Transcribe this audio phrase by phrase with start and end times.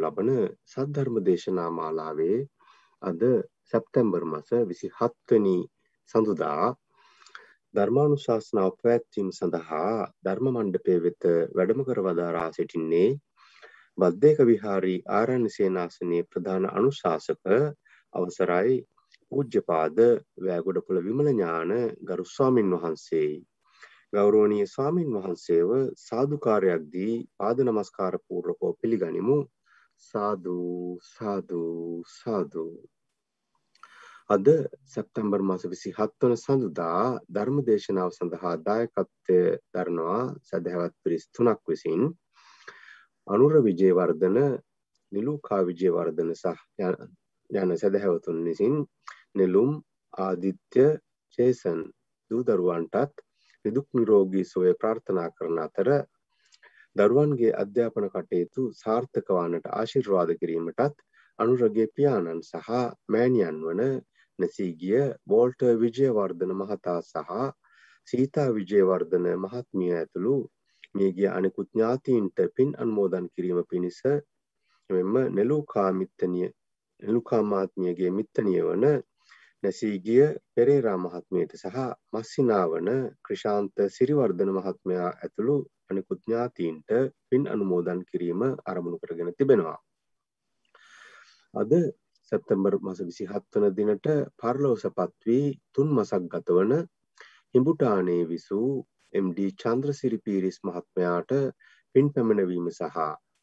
[0.00, 0.30] ලබන
[0.66, 2.38] සද්ධර්ම දේශනා මාලාවේ
[3.02, 3.22] අද
[3.70, 5.56] සැප්තැම්බර් මස විසි හත්වනි
[6.14, 6.66] සඳුදා
[7.74, 9.90] ධර්මානුශාසනාව පැවැත්වීම සඳහා
[10.24, 13.10] ධර්ම මණ්ඩපය වෙත වැඩම කර වදාරා සිටින්නේ
[13.98, 17.44] බද්ධයක විහාරී ආරණ්‍ය සේනාසනයේ ප්‍රධාන අනුශාසක
[18.12, 18.74] අවසරයි
[19.32, 19.98] පූජ්‍යපාද
[20.40, 21.72] වෑගොඩපුළ විමල ඥාන
[22.04, 23.38] ගරු ස්වාමින් වහන්සේයි
[24.12, 29.36] ගෞරවනීය ස්වාමින් වහන්සේව සාදුකාරයක් දී පාද නමස්කාර පූර්වකව පිළිගනිමු.
[30.00, 30.58] සාදු
[31.06, 31.62] සාදු
[32.10, 32.66] සාදු.
[34.30, 34.46] අද
[34.86, 39.38] සැප්තැම්බර් මාස 27 වන සඳුදා ධර්ම දේශනාව සඳහා දායකත්වය
[39.72, 42.02] දරනවා සදහවත් පිරිස් තුනක් විසින්
[43.26, 44.38] අනුර විජේවර්ධන
[45.12, 46.60] නිලූකා විජේවර්ධන සහ
[47.50, 48.74] යන සදහැවතුන් විසින්
[49.34, 49.70] නෙළුම්
[50.18, 50.86] ආදිත්‍ය
[51.38, 51.80] චේසන්
[52.30, 53.14] දූ දරුවන්ටත්
[53.64, 55.88] නිදුක් නිරෝගී සුවය ප්‍රාර්ථනා කරන අතර
[56.96, 61.02] දරුවන්ගේ අධ්‍යාපන කටයුතු සාර්ථක වන්නට ආශිර්වාද කිරීමටත්
[61.38, 62.70] අනුරගේ පියාණන් සහ
[63.08, 63.82] මෑණියන් වන
[64.38, 67.42] නැසී ගිය වෝල්ට විජයවර්ධන මහතා සහ
[68.08, 70.36] සීතා විජයවර්ධන මහත්මිය ඇතුළු
[70.94, 74.00] මියගිය අනෙකුත් ඥාතීන්ට පින් අනුමෝදන් කිරීම පිණිස
[74.90, 76.50] මෙම නෙලූකා මිත්තනිය
[77.02, 78.84] නෙලුකා මාත්මියගේ මිත්තනිය වන
[79.62, 81.76] නැසී ගිය පෙරේරා මහත්මයට සහ
[82.12, 82.88] මස්සිනාවන
[83.24, 85.56] ක්‍රිෂාන්ත සිරිවර්ධන මහත්මයා ඇතුළු
[85.90, 86.90] අනිකුත් ඥාතීන්ට
[87.28, 89.78] පින් අනුමෝදන් කිරීම අරමුණු කරගෙන තිබෙනවා.
[91.54, 91.72] අද
[92.32, 94.06] සැප්තැම්බර් මස විසි හත්වන දිනට
[94.38, 96.72] පරලෝ සපත් වී තුන් මසක් ගතවන
[97.54, 98.70] හිඹුටානේ විසූ
[99.12, 101.32] MD චන්ද්‍රසිරි පීරිස් මහත්මයාට
[101.94, 102.98] පින් පැමිණවීම සහ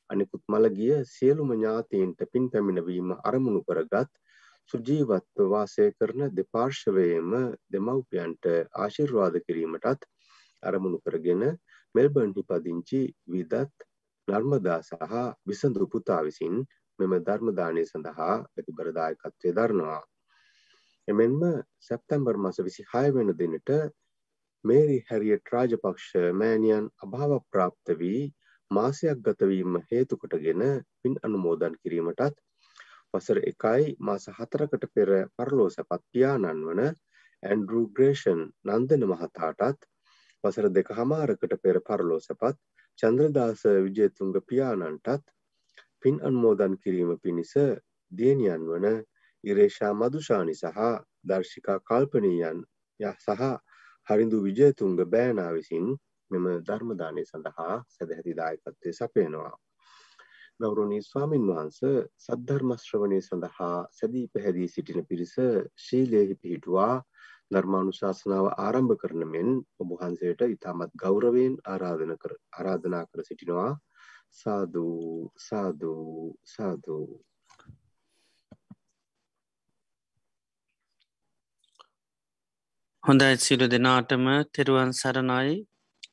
[0.09, 4.11] අනිකුත් මළගිය සියලුම ඥාතීන්ට පින් පැමිණවීම අරමුණු කරගත්
[4.69, 7.33] සුජීවත්ව වාසය කරන දෙපාර්ශවයේම
[7.69, 10.07] දෙමව්පියන්ට ආශිර්වාද කිරීමටත්
[10.63, 11.43] අරමුණු කරගෙන
[11.97, 13.55] මෙල්බර්න්හි පදිංචි විදත්
[14.27, 16.55] නර්මදා සහ විසඳු පුතා විසින්
[16.99, 20.01] මෙම ධර්මදානය සඳහා ප්‍රතිබරදායකත්වය දරනවා.
[21.07, 21.41] එමෙන්ම
[21.81, 23.69] සැප්තැම්බර් මස විසි හය වෙන දිනට
[24.65, 28.23] මේරි හැරියට් රාජපක්ෂ මෑනියන් අභාව ප්‍රාප්ත වී
[28.71, 30.63] මාසයක් ගතවීම හේතුකොටගෙන
[31.01, 32.41] පින් අනුමෝදන් කිරීමටත්
[33.13, 36.81] වසර එකයි මාස හතරකට පෙර පරලෝ සැපත් පියාණන් වන
[37.43, 39.87] ඇන්ඩරු ග්‍රේෂන් නන්දන මහතාටත්
[40.47, 42.57] වසර දෙක හමාරකට පෙර පරලෝ සැපත්
[42.99, 45.25] චන්ද්‍රදාස විජයතුන්ග පියාණන්ටත්
[46.01, 47.53] පින් අන්මෝදන් කිරීම පිණිස
[48.11, 48.87] දියනියන් වන
[49.43, 50.89] ඉරේෂා මදුෂානි සහ
[51.25, 52.59] දර්ශිකා කල්පනීයන්
[52.99, 53.47] ය සහ
[54.07, 55.87] හරිඳු විජයතුන්ග බෑනා විසින්
[56.31, 59.53] මෙම ධර්මදානය සඳහා සැදැහැතිදායකත්වය සපයනවා.
[60.59, 65.35] ගෞරවනීය ස්වාමින් වහන්සේ සද්ධර්ම ශ්‍රවණය සඳහා සැදී පැහැදී සිටින පිරිස
[65.79, 66.95] ශීලයෙහි පිහිටුවා
[67.51, 69.49] ධර්මානුශාසනාව ආරම්භ කරන මෙන්
[69.79, 73.71] ඔබ වහන්සේට ඉතාමත් ගෞරවයෙන් ආරාධන කර ආරාධනා කර සිටිනවා.
[74.33, 74.85] සාදු
[75.39, 75.93] සාදු
[76.45, 76.97] සාදු.
[83.03, 85.53] හොඳයි සිරු දෙනාටම තෙරුවන් සරණයි.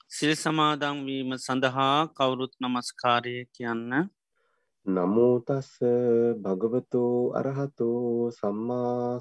[0.09, 3.93] සිල් සමාදංවීම සඳහා කවුරුත් නමස්කාරය කියන්න.
[4.87, 5.71] නමෝතස්ස
[6.39, 7.89] භගවතු අරහතු
[8.31, 9.21] සම්මා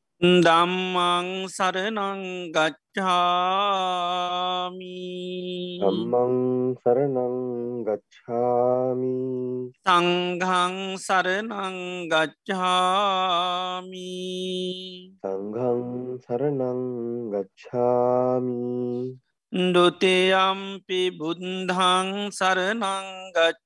[0.21, 3.01] ධම්මං සරනං ගච්ඡාමි.
[5.81, 7.17] ධම්මං සරනං
[7.81, 9.17] ගච්ඡාමි.
[9.81, 14.13] සංඝං සරනං ගච්ඡාමි.
[15.25, 16.85] සංඝං සරනං
[17.33, 19.17] ගච්ඡාමි
[19.51, 23.59] ඩුතියම්පි බුද්ධං සරනංගච්ඡාමි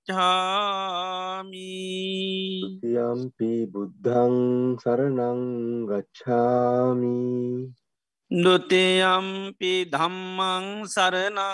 [2.81, 4.33] යම්පි බුද්ධං
[4.81, 5.41] සරනං
[5.85, 7.21] ගච්ඡාමි
[8.31, 11.53] ඩුතියම්පි ධම්මං සරනංගච්ඡාමි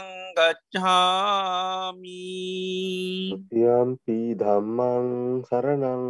[3.51, 5.11] යම්පි ධම්මං
[5.43, 6.07] සරනං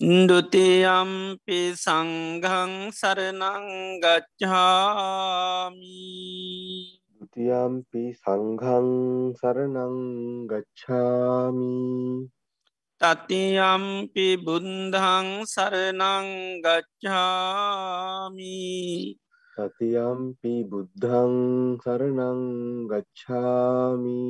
[0.00, 4.08] ඩුතියම්පි සංඝං සරනංගච්ඡාමි
[7.20, 8.88] දුතියම්පි සංඝං
[9.36, 9.96] සරනං
[10.48, 11.76] ගච්ඡාමි
[13.00, 16.80] තතියම්පි බුද්ධං සරනංගච්ඡාමි
[19.52, 21.36] සතියම්පි බුද්ධං
[21.76, 22.40] සරනං
[22.88, 24.24] ගච්ඡාමි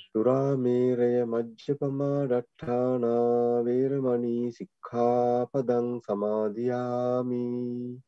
[0.10, 8.02] සුරාමේරය මජ්්‍යපමා ඩට්ඨානා වේරමණී සික්ඛාපදං සමාධයාමි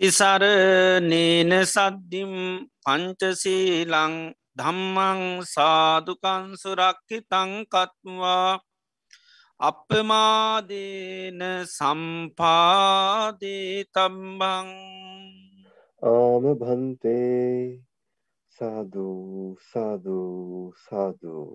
[0.00, 0.42] තිසර
[1.04, 8.60] නේන සද්දිම් පංචසීලං ධම්මං සාධකන්සුරක්කිතං කත්වා
[9.60, 13.64] අපමාදේන සම්පාදේ
[13.94, 14.68] තම්බං
[16.02, 17.82] ආම භන්තේ
[18.58, 21.50] සාධූ සාධූ සාධූ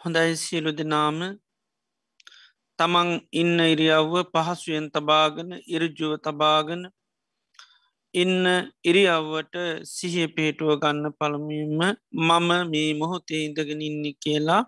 [0.00, 1.18] හොඳයි සියලු දෙනාම.
[2.78, 6.82] තමන් ඉන්න ඉරියව්ව පහසුවෙන් තබාගෙන ඉරජුව තබාගෙන
[8.14, 8.44] ඉන්න
[8.84, 9.54] ඉරියව්වට
[9.88, 11.82] සිහිය පේටුව ගන්න පළමීම
[12.20, 14.62] මම මේ මොහොතේ ඉඳගෙන ඉන්න කියලා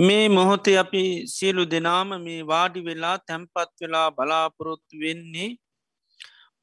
[0.00, 5.50] මේ මොහොතේ අපි සියලු දෙනාම මේ වාඩි වෙලා තැන්පත් වෙලා බලාපොරොත්තු වෙන්නේ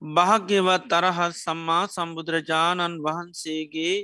[0.01, 3.95] භාග්‍යවත් අරහත් සම්මා සම්බුදුරජාණන් වහන්සේගේ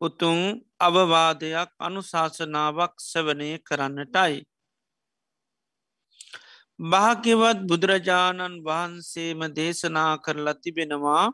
[0.00, 0.40] උතුන්
[0.80, 4.36] අවවාදයක් අනුශාසනාවක් සවනය කරන්නටයි.
[6.86, 11.26] භාග්‍යවත් බුදුරජාණන් වහන්සේම දේශනා කරලා තිබෙනවා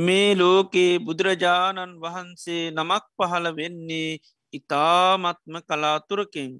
[0.00, 4.10] මේ ලෝකේ බුදුරජාණන් වහන්සේ නමක් පහළ වෙන්නේ
[4.52, 6.52] ඉතාමත්ම කලාතුරකින්.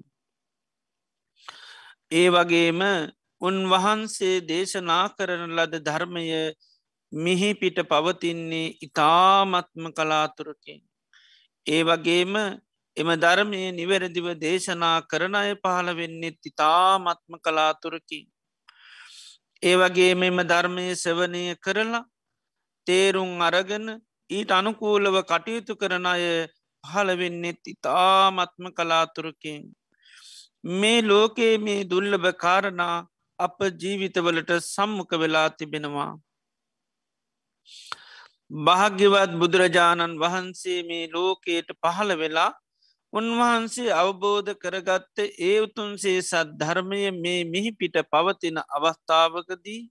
[2.11, 2.81] ඒ වගේම
[3.41, 6.25] උන්වහන්සේ දේශනා කරන ලද ධර්මය
[7.11, 10.81] මිහි පිට පවතින්නේ ඉතාමත්ම කලාතුරකින්.
[11.65, 12.33] ඒ වගේම
[12.97, 18.19] එම ධර්මය නිවැරදිව දේශනා කරන අය පහළ වෙන්නෙත් ඉතාමත්ම කලාතුරකි.
[19.63, 22.07] ඒ වගේ මෙම ධර්මය සවනය කරලා
[22.87, 23.85] තේරුම් අරගෙන
[24.29, 26.23] ඊට අනුකූලව කටයුතු කරන අය
[26.83, 29.61] පහළවෙන්නෙත් ඉතාමත්ම කලාතුරකින්.
[30.63, 32.95] මේ ලෝකයේ මේ දුල්ලභ කාරණා
[33.39, 36.11] අප ජීවිතවලට සම්මුඛ වෙලා තිබෙනවා.
[38.51, 42.51] භාග්‍යවත් බුදුරජාණන් වහන්සේ මේ ලෝකයට පහළ වෙලා
[43.13, 49.81] උන්වහන්සේ අවබෝධ කරගත්ත ඒ උතුන්සේ සත් ධර්මය මේ මිහි පිට පවතින අවස්ථාවකදී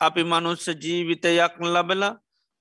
[0.00, 2.02] අපි මනුස්ස ජීවිතයක් ලබල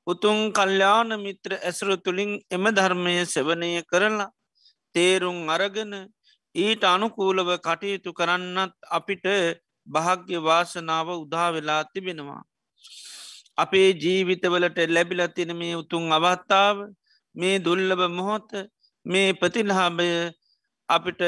[0.08, 4.34] උතුන් කල්්‍යාන මිත්‍ර ඇසුරු තුළින් එම ධර්මය සෙවනය කරලා
[4.96, 5.94] තේරුම් අරගෙන
[6.56, 9.26] ඊට අනුකූලව කටයුතු කරන්නත් අපිට
[9.88, 12.44] භාග්‍ය වාසනාව උදා වෙලා තිබෙනවා.
[13.58, 16.78] අපේ ජීවිතවලට ලැබිලතින මේ උතුන් අවත්තාව
[17.36, 18.50] මේ දුල්ලබ මොහොත
[19.06, 20.10] මේ ප්‍රතිල්හාභය
[20.90, 21.22] අපිට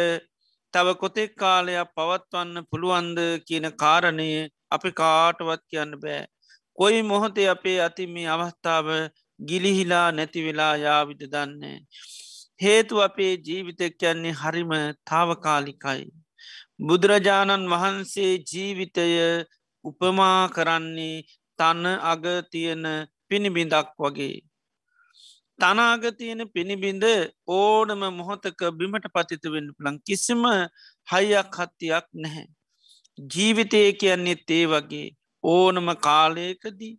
[0.73, 4.29] තව කොතෙක් කාලයක් පවත්වන්න පුළුවන්ද කියන කාරණය
[4.71, 6.23] අපි කාටවත් කියන්න බෑ.
[6.77, 8.87] කොයි මොහොතේ අපේ අති මේ අවස්ථාව
[9.39, 11.77] ගිලිහිලා නැතිවෙලා යාවිද දන්නේ.
[12.59, 14.71] හේතු අපේ ජීවිතක් කියන්නේ හරිම
[15.09, 16.03] තාවකාලිකයි.
[16.79, 19.07] බුදුරජාණන් වහන්සේ ජීවිතය
[19.85, 21.15] උපමා කරන්නේ
[21.59, 22.85] තන්න අග තියෙන
[23.29, 24.37] පිණිබිඳක් වගේ.
[25.59, 27.03] තනාගතියන පිණිබිඳ
[27.49, 30.43] ඕනම මොහොතක බිමට පතිත වෙන්න පුළන් කිසිම
[31.07, 32.47] හයියක් හත්තියක් නැහැ.
[33.17, 35.07] ජීවිතය කියන්නේත් ඒ වගේ
[35.47, 36.93] ඕනම කාලයකදී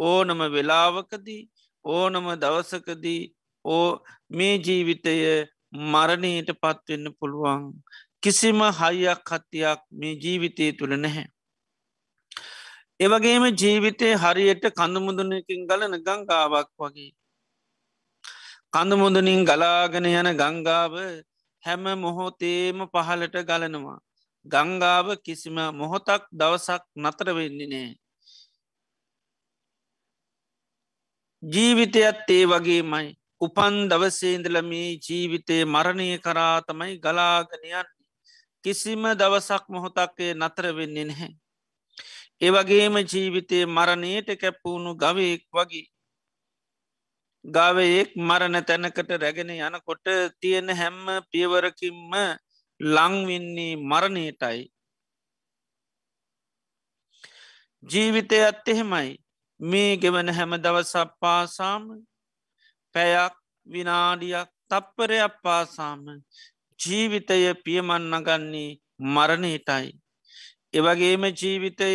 [0.00, 1.42] ඕනම වෙලාවකදී
[1.84, 3.22] ඕනම දවසකදී
[3.64, 3.88] ඕ
[4.30, 5.14] මේ ජීවිතය
[5.92, 7.62] මරණයට පත්වෙන්න පුළුවන්
[8.22, 11.26] කිසිම හයියක් හත්තියක් මේ ජීවිතය තුළ නැහැ.
[13.00, 17.10] එවගේම ජීවිතය හරියට කඳමුදුනකින් ගලන ගංගාවක් වගේ.
[18.72, 20.94] කඳමුදනින් ගලාගෙන යන ගංගාව
[21.64, 23.98] හැම මොහොතේම පහලට ගලනවා.
[24.46, 27.90] ගංගාව කිසිම මොහොතක් දවසක් නතර වෙන්නේ නෑ.
[31.42, 33.08] ජීවිතයත් ඒ වගේමයි
[33.40, 37.88] උපන් දවසේන්දල මේ ජීවිතය මරණය කරා තමයි ගලාගනයන්
[38.64, 41.32] කිසිම දවසක් මොහොතක්කේ නතර වෙන්නේ නැහැ.
[42.40, 45.86] ඒවගේම ජීවිතය මරණයට කැප්පුුණු ගවයෙක් වගේ.
[47.44, 50.06] ගාවයෙක් මරණ තැනකට රැගෙන යනකොට
[50.40, 52.12] තියෙන හැම්ම පියවරකින්ම
[52.80, 54.60] ලංවෙන්නේ මරණයටයි.
[57.82, 59.10] ජීවිතයත් එහෙමයි
[59.60, 61.84] මේ ගෙවන හැම දවසක් පාසාම
[62.94, 63.34] පැයක්
[63.66, 66.00] විනාඩියක් තප්පරයක් පාසාම
[66.80, 68.78] ජීවිතය පියමන් නගන්නේ
[69.14, 69.88] මරණයටයි.
[70.74, 71.90] එවගේම ජීවිතය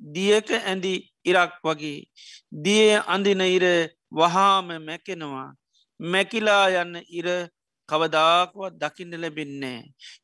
[0.00, 0.94] දියක ඇඳි
[1.24, 2.08] ඉරක් වගේ.
[2.54, 3.64] දිය අඳින ඉර
[4.12, 5.48] වහාම මැකෙනවා.
[6.00, 7.28] මැකිලා යන්න ඉර
[7.90, 9.80] කවදාකුවත් දකින්න ලැබෙන්නේ.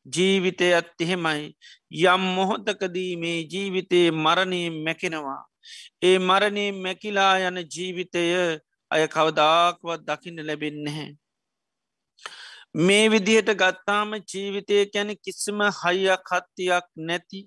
[0.08, 1.44] ජීවිතයත් එහෙමයි
[2.04, 5.42] යම් මොහොතකදී මේ ජීවිතයේ මරණය මැකෙනවා.
[6.02, 8.24] ඒ මරණය මැකිලා යන ජීවිතය
[8.90, 11.06] අය කවදාකුවත් දකින්න ලැබෙන්නේ.
[12.76, 17.40] මේ විදිහට ගත්තාම ජීවිතය ගැන කිසිම හයියක් කත්තියක් නැති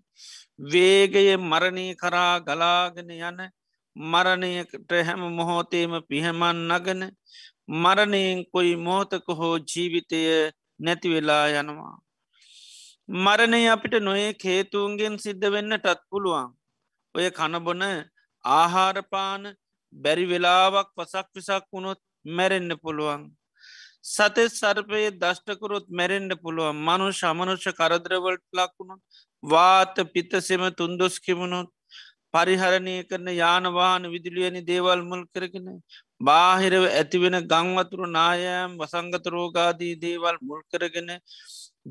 [0.62, 3.40] වේගය මරණය කරා ගලාගෙන යන
[3.96, 7.02] මරණයකට හැම මොහෝතේම පිහමන් නගන
[7.70, 10.20] මරණයෙන් කොයි මෝතක හෝ ජීවිතය
[10.80, 11.96] නැතිවෙලා යනවා.
[13.10, 16.48] මරණය අපිට නොයේ හේතුන්ගෙන් සිද්ධ වෙන්නටත් පුළුවන්.
[17.16, 17.84] ඔය කණබොන
[18.46, 19.44] ආහාරපාන
[19.94, 23.22] බැරි වෙලාවක් පසක් විසක් වුණොත් මැරෙන්න්න පුළුවන්.
[24.04, 29.02] සතෙ සර්පයේ දෂ්ටකරොත් මැරෙන්ඩ පුළුවන් මනු ශමනුෂ කරදරවලට ලක්වුණොත්
[29.44, 31.70] වාත පිත්තසෙම තුන්දොස් කිමුණොත්
[32.34, 35.68] පරිහරණය කරන යානවාන විදිලියනි දේවල් මුල් කරගෙන
[36.22, 41.10] බාහිරව ඇතිවෙන ගංවතුරු නායෑම් වසංගත රෝගාදී දේවල් මුල් කරගෙන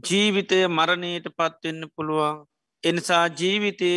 [0.03, 2.37] ජීවිතය මරණයට පත්වෙන්න පුළුවන්.
[2.85, 3.91] එනිසා ජීවිතය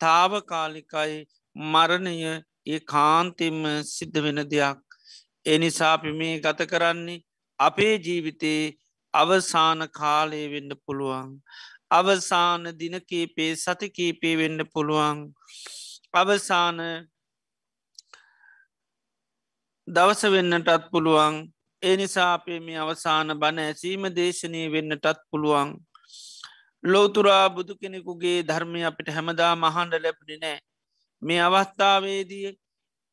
[0.00, 1.14] තාවකාලිකයි
[1.56, 2.16] මරණය
[2.66, 4.80] ඒ කාන්තෙම සිද්ධ වෙන දෙයක්.
[5.46, 7.24] එනිසාපි මේ ගත කරන්නේ
[7.58, 8.74] අපේ ජීවිතයේ
[9.14, 11.30] අවසාන කාලය වෙන්න පුළුවන්.
[11.94, 15.18] අවසාන දිනකීපේ සතිකීපේ වෙන්න පුළුවන්.
[16.14, 16.78] අවසාන
[19.88, 21.34] දවස වෙන්නටත් පුළුවන්.
[21.82, 25.70] ඒ නිසා අපේ මේ අවසාන බණ ඇසීම දේශනය වෙන්නටත් පුළුවන්.
[26.84, 30.58] ලෝතුරා බුදු කෙනෙකුගේ ධර්මය අපිට හැමදා මහන්ඩ ලැබ්ඩි නෑ.
[31.22, 32.48] මේ අවස්ථාවේදී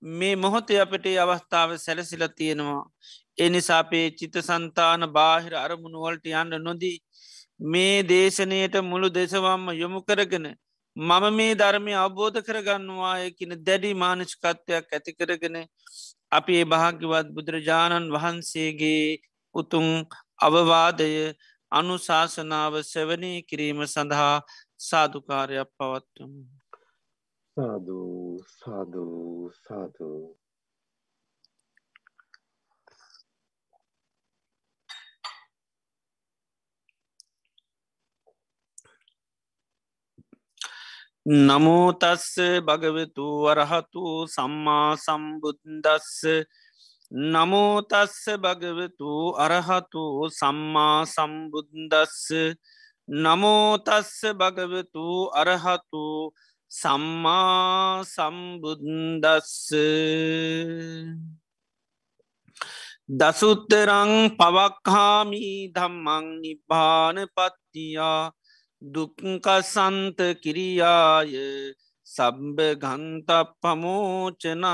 [0.04, 2.84] මේ මොහොතේ අපට අවස්ථාව සැලසිල තියෙනවා.
[3.38, 6.98] එනිසාපේ චිත සන්තාන බාහිර අරමුණුවලට යන්න නොදී
[7.62, 10.48] මේ දේශනයට මුළු දෙසවම්ම යොමු කරගෙන
[10.96, 15.58] මම මේ ධර්මය අවබෝධ කරගන්නවාය කියන දැඩි මානෂකත්වයක් ඇති කරගෙන
[16.32, 19.20] අපි ඒ භාග්‍යවත් බුදුරජාණන් වහන්සේගේ
[19.56, 19.88] උතුන්
[20.39, 21.12] අවවාදය
[21.72, 24.36] අනුශාසනාව සැවනී කිරීම සඳහා
[24.80, 26.41] සාධකාරයක් පවත්වමු.
[27.58, 30.41] සාධූ සාධූ සාධූ
[41.32, 46.24] නමෝතස්ස භගවෙතු වරහතු සම්මා සම්බුද්දස්ස.
[47.32, 52.28] නමෝතස්ස භගවෙතු අරහතු සම්මා සම්බුද්දස්ස.
[53.08, 56.04] නමෝතස්ස භගවෙතු අරහතු
[56.72, 59.72] සම්මා සම්බුද්දස්ස.
[63.10, 68.32] දසුත්තරං පවක්හාමී ධම්මං නිබ්භාන පත්තියා.
[68.82, 71.34] දුක්කසන්ත කිරියාය
[72.08, 73.30] සබ්බ ගන්ත
[73.62, 74.66] පමෝචනන්ති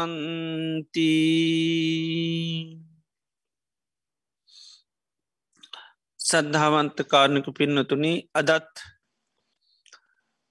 [6.19, 8.73] සද්ධාවන්ත කාරණක පින්නතුනි අදත්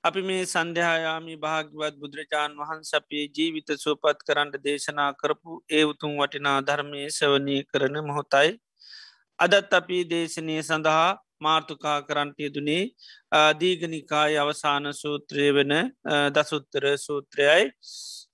[0.04, 6.58] අපි මේ සන්ධ්‍යයාමි භාග්‍යවත් බුදුරජාණන් වහන්ස අපේ ජීවිත සුවපත් කරන්නට දේශනා කරපු ඒ උතුම් වටිනා
[6.62, 8.50] ධර්මය සවනී කරන මොහොතයි.
[9.38, 12.82] අදත් අපි දේශනය සඳහා මාර්ථකා කරන්ටය දුනේ
[13.54, 15.74] දීගනිකාය අවසාන සූත්‍රය වන
[16.32, 17.64] දසුත්තර සූත්‍රයයි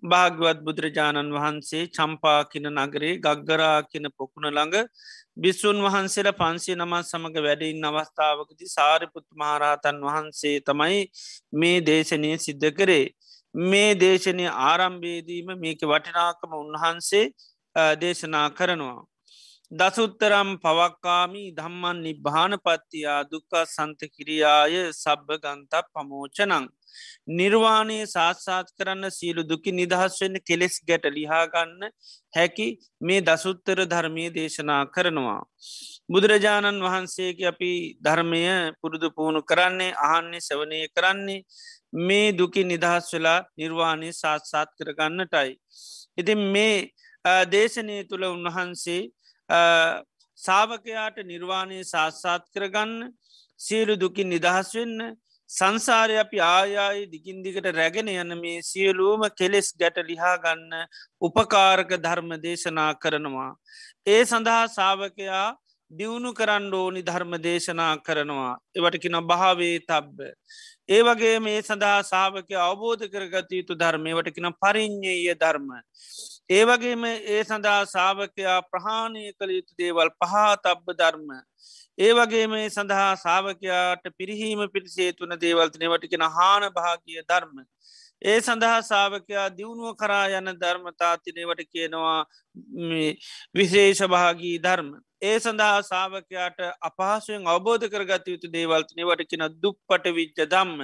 [0.04, 4.88] භාගවත් බුදුරජාණන් වහන්සේ චම්පා කියන නගරේ ගග්ගරා කියන පොකුණ ළඟ
[5.36, 10.98] බිස්සුන් වහන්සේල පන්සේ නමත් සමඟ වැඩඉන්න අවස්ථාවකති සාරිපුත් මහරහතන් වහන්සේ තමයි
[11.54, 13.06] මේ දේශනය සිද්ධ කරේ.
[13.54, 17.24] මේ දේශනය ආරම්භේදීම මේක වටිනාකම උන්වහන්සේ
[17.96, 19.00] දේශනා කරනවා.
[19.72, 26.66] දසුත්තරම් පවක්කාමී ධම්මන් නිබ්භානපත්තියා දුක්ක සන්ත කිරියාය සබ්භ ගන්තක් පමෝචනං.
[27.30, 31.88] නිර්වාණය සාත්සාත් කරන්න සියලු දුකි නිදහස් වෙන්න කෙලෙස් ගැට ලිහාගන්න
[32.34, 32.66] හැකි
[33.00, 35.40] මේ දසුත්තර ධර්මය දේශනා කරනවා.
[36.08, 38.42] බුදුරජාණන් වහන්සේගේ අපි ධර්මය
[38.80, 41.40] පුරුදු පුහුණු කරන්නේ අහන්නේ සවනය කරන්නේ
[42.02, 45.50] මේ දුකි නිදහස් වෙලා නිර්වාණය සාත්සාත් කරගන්නටයි.
[46.18, 46.76] ඉතින් මේ
[47.48, 49.02] දේශනය තුළ උන්වහන්සේ
[50.38, 53.12] සාාවකයාට නිර්වාණය සාත්සාත් කරගන්න
[53.60, 55.16] සියලු දුකින් නිදහස් වෙන්න
[55.50, 60.86] සංසාරය අපි ආයායි දිගින්දිකට රැගෙන යන මේ සියලූම කෙලෙස් ගැට ලිහා ගන්න
[61.22, 63.50] උපකාරක ධර්ම දේශනා කරනවා.
[64.06, 65.48] ඒ සඳහා සාාවකයා
[65.92, 68.52] දියුණු කරන්න ඕනි ධර්ම දේශනා කරනවා.
[68.76, 70.18] එවටකින භාවේ තබ්බ.
[70.88, 75.68] ඒ වගේ මේ සඳහා සාාවකය අවබෝධ කරගත යුතු ධර්මයවටකින පරිින්්ඥය ධර්ම.
[76.50, 81.28] ඒ වගේම ඒ සඳහා සාාවකයා ප්‍රහාණය කළ යුතු දේවල් පහා තබ්බ ධර්ම.
[81.98, 87.62] ඒ වගේ මේ සඳහා සාාවකයාට පිරිහීම පිරිසේතුන දේවල්තනය වටිකෙන හාන භාගිය ධර්ම.
[88.22, 92.18] ඒ සඳහා සාාවකයා දියුණුව කරා යන ධර්මතාතිනවට කියනවා
[93.54, 94.92] විශේෂභාගී ධර්ම.
[95.22, 100.80] ඒ සඳහා සාාවකයාට අපහසුවෙන් අවබෝධ කරගත යුතු දේවල්තනය වටකින දුප්පට විච්ච දම්ම.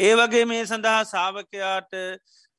[0.00, 1.92] ඒ වගේ මේ සඳහා සාාවකයාට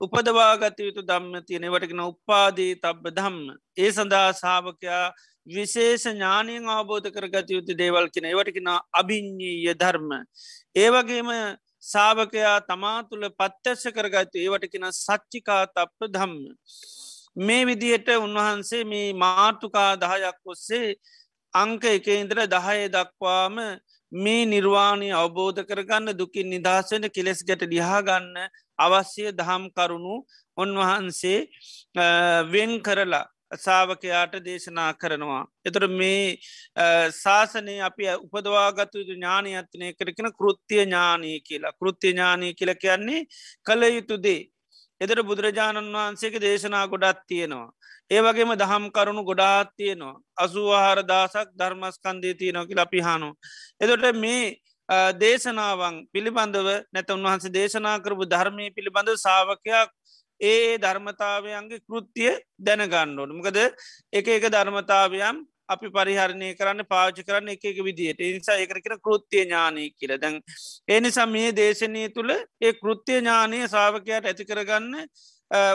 [0.01, 3.37] උපදවාගත යුතු දම්ම තියෙන වටකෙන උපාදී තබ්බ දම්ම.
[3.77, 5.05] ඒ සඳහා සාාවකයා
[5.47, 10.09] විශේෂ ඥානයෙන් අවබෝධ කරගත යුතු දේවල් කෙන ඒවටකෙන අභිං්ඥීය ධර්ම.
[10.75, 11.31] ඒවගේම
[11.83, 16.37] සාාවකයා තමා තුළ පත්්‍යශ කරගත්තු ඒවටකෙන සච්චිකා තප්ප ධම්ම.
[17.35, 20.95] මේ විදියට උන්වහන්සේ මේ මාර්තුකා දහයක් ඔස්සේ
[21.53, 23.57] අංක එක ඉන්ද්‍ර දහය දක්වාම
[24.11, 28.33] මේ නිර්වාණය අවබෝධ කරගන්න දුකින් නිදහසෙන කෙලෙස් ගැට ලිහාගන්න
[28.79, 30.15] අවශ්‍ය දහම් කරුණු
[30.57, 31.39] උන්වහන්සේ
[32.47, 35.43] වෙන් කරලා සාාවකයාට දේශනා කරනවා.
[35.65, 36.37] එතර මේ
[37.13, 43.25] ශාසනය අපි උපදවාගත්තු ඥානය අත්නය කරකෙන කෘත්තිය ඥානී කියලා කෘත්තිය ඥානී කියල කියන්නේ
[43.63, 44.41] කළ යුතුදේ.
[45.01, 47.71] එතර බුදුරජාණන් වහන්සේක දේශනා ගොඩත් තියෙනවා.
[48.11, 50.19] ඒ වගේම දහම් කරුණු ගොඩාත් තියෙනවා.
[50.37, 53.29] අසුවාහාර දාසක් ධර්මස්කන්දය තියනො කියලා පිහානු.
[53.79, 54.43] එතොට මේ
[55.15, 59.89] දේශනාවන් පිළිබඳව නැත උන්වහන්සේ දේශනා කරපු ධර්මය පිළිබඳ සාාවකයක්
[60.41, 63.59] ඒ ධර්මතාවයන්ගේ කෘත්තිය දැනගන්නඩුවන මකද
[64.13, 65.37] එක එක ධර්මතාවයම්
[65.73, 68.23] අපි පරිහරණය කරන්න පාච කරන්න එක එක විදියට.
[68.29, 70.17] නිසා එකරකෙන කෘත්තිය ඥානය කියල.
[70.17, 70.41] දැන්
[70.87, 74.93] ඒනිසා මේ දේශනය තුළ ඒ කෘත්තිය ඥානය සාාවකයට ඇති කරගන්න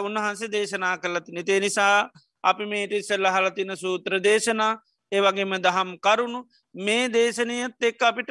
[0.00, 2.10] උන්වහන්සේ දේශනා කරලති නිතේ නිසා
[2.44, 4.72] අපි මේට ඉස්සල්ල හලතින සූත්‍ර දේශනා
[5.12, 6.40] ඒවගේම දහම් කරුණු
[6.74, 8.30] මේ දේශනයත් එක් අපිට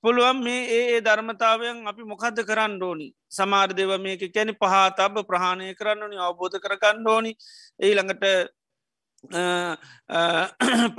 [0.00, 3.08] පුළුවන් මේ ඒ ධර්මතාවයන් අපි මොකද කරන්න ඕනි?
[3.28, 7.32] සමාර් දෙව මේක කැනෙ පහතබ ප්‍රහණය කරන්න ඕනි අවබෝධ කරගන්න ඕනි.
[7.80, 7.94] ඒ
[9.26, 10.94] ළඟට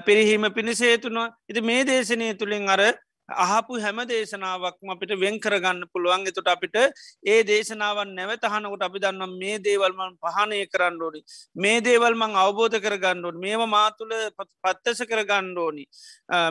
[0.06, 2.80] පිරිහීම පිණිසේතුනවා ඉති මේ දේශනය තුළින් අර
[3.28, 6.26] අහපු හැම දේශනාවක්ම අපිට වෙන් කරගන්න පුළුවන්.
[6.26, 6.76] එතුට අපිට
[7.24, 11.20] ඒ දේශනාවන් නැවත හනකොට අපි දන්නම් මේ දේවල්මන් පහනය කරන්න ඕනි.
[11.56, 14.14] මේ දේවල්මං අවබෝධ කරගන්නඩුවන් මේම මාතුළ
[14.62, 15.84] පත්තස කරගන්න ඕනි.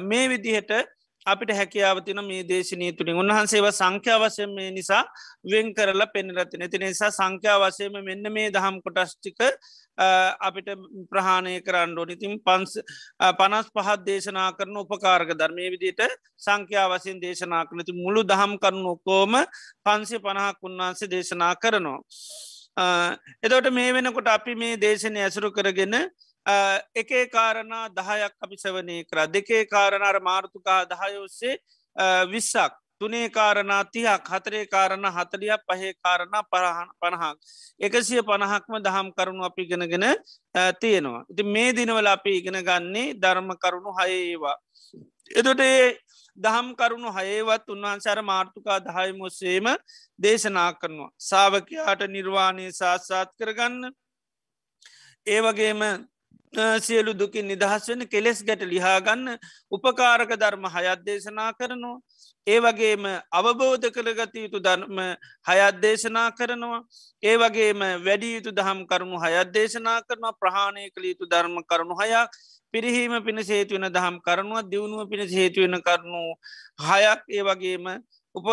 [0.02, 0.74] මේ විදිහට
[1.26, 3.16] අපිට හැකියාවතින මේ දේශනී තුළින්.
[3.16, 5.04] උන්වහන්සේව සංඛ්‍යාවසයෙන් මේ නිසා
[5.46, 9.40] වෙන් කරලා පෙන්රතින ති නිසා සංඛ්‍යාවසයම මෙන්න මේ දහම් කොටස්්ටික
[9.98, 10.70] අපිට
[11.10, 12.82] ප්‍රහාණය කරන්න ඕනිතින් පන්ස්
[13.38, 16.02] පනස් පහත් දේශනා කරන උපකාරක ධර්මය විදියට
[16.38, 19.38] සංඛ්‍යා වසින් දේශනා කරනති මුළු දහම් කරනු ඔක්කෝම
[19.84, 22.02] පන්සේ පණහක් උන්වහන්සේ දේශනා කරනවා.
[23.44, 25.96] එතවට මේ වෙනකොට අපි මේ දේශනය ඇසුරු කරගෙන
[26.96, 29.28] එකේ කාරණා දහයක් අපි සවනය කර.
[29.28, 31.58] දෙකේ කාරණාර මාර්තුකා දහයෝස්සේ
[32.26, 32.83] විස්සක්.
[33.02, 37.38] තුනේ කාරණා තියක් හතරේ කාරණ හතලියක් පහේ කාරණා පරහන් පණහක්
[37.80, 40.06] එකසිය පණහක්ම දහම් කරුණු අපි ගෙනගෙන
[40.76, 41.26] තියෙනවා.
[41.30, 44.58] ඉති මේ දිනවල අපි ඉගෙන ගන්නේ ධර්ම කරුණු හයේවා.
[45.32, 45.98] එතොට ඒ
[46.38, 49.68] දහම් කරුණු හයේවත් උන්වහන්සර මාර්ථකා දහයමුස්සේම
[50.20, 51.12] දේශනා කරනවා.
[51.20, 53.94] සාාවකයාට නිර්වාණය සාත්සාත් කරගන්න
[55.28, 55.82] ඒවගේම
[56.80, 59.38] සියලු දුකින් නිදහස් වෙන කෙලෙස් ගැට ලිහාගන්න
[59.72, 62.02] උපකාරක ධර්ම හයත් දේශනා කරනවා.
[62.48, 64.98] ඒ වගේම අවබෝධ කරගත යුතු ධර්ම
[65.46, 66.82] හයත් දේශනා කරනවා.
[67.24, 72.36] ඒ වගේම වැඩි යුතු දහම් කරුණු හයත් දේශනා කරනවා ප්‍රහාණය කළ යුතු ධර්ම කරුණු හයක්
[72.74, 76.22] පිරිහීම පිණ සේතුවෙන දහම් කරනුව දියුණුව පිණ හේතුවෙන කරනු
[76.82, 77.86] හයක් ඒ වගේම
[78.36, 78.46] උප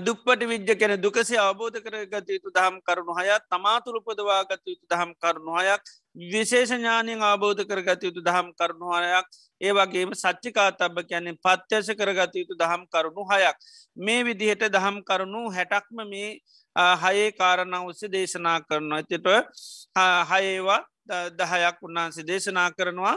[0.00, 5.56] දුප්පට විද්‍ය කෙන දුකසේ අවබෝධ කරගත යුතු දහම් කරුණු හයත් තමාතුළ උපදවාගත යුතු දහම් කරුණු
[5.58, 5.82] හයක්
[6.14, 9.26] විශේෂ ඥානයෙන් අවබෝධ කරගත යුතු දහම් කරුණු හයක්.
[9.60, 13.56] ඒ වගේම සච්චිකා තබ කියන්නේ පත්්‍යශ කරගත යුතු දහම් කරුණු හයක්.
[13.96, 16.38] මේ විදිහට දහම් කරුණු හැටක්ම මේ
[16.96, 18.98] හයේ කාරණ උස්ස දේශනා කරනවා.
[18.98, 19.26] ඇතිට
[20.30, 20.82] හයේවා
[21.32, 23.16] දහයක් උන්වහන්සේ දේශනා කරනවා.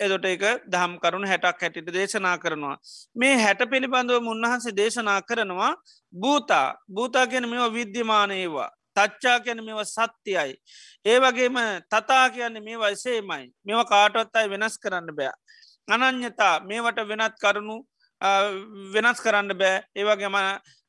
[0.00, 2.76] එදොට එක දහම් කරුණු හැටක් හැටිට දේශනා කරනවා.
[3.14, 5.72] මේ හැට පිළිබඳව උන්වහන්සේ දේශනා කරනවා
[6.14, 6.76] භූතා.
[6.88, 10.54] භූතා ගැන මෙවා විද්‍යමානයවා තච්චා ගැන මෙව සත්‍යයයි.
[11.04, 11.58] ඒ වගේම
[11.88, 15.32] තතා කියන්නේ මේ වයිසේමයි මෙව කාටොත් අයි වෙනස් කරන්න බෑ.
[15.88, 17.76] අනං්‍යතා මේවට වෙනත් කරුණු
[18.92, 20.36] වෙනස් කරන්න බෑ ඒවගේම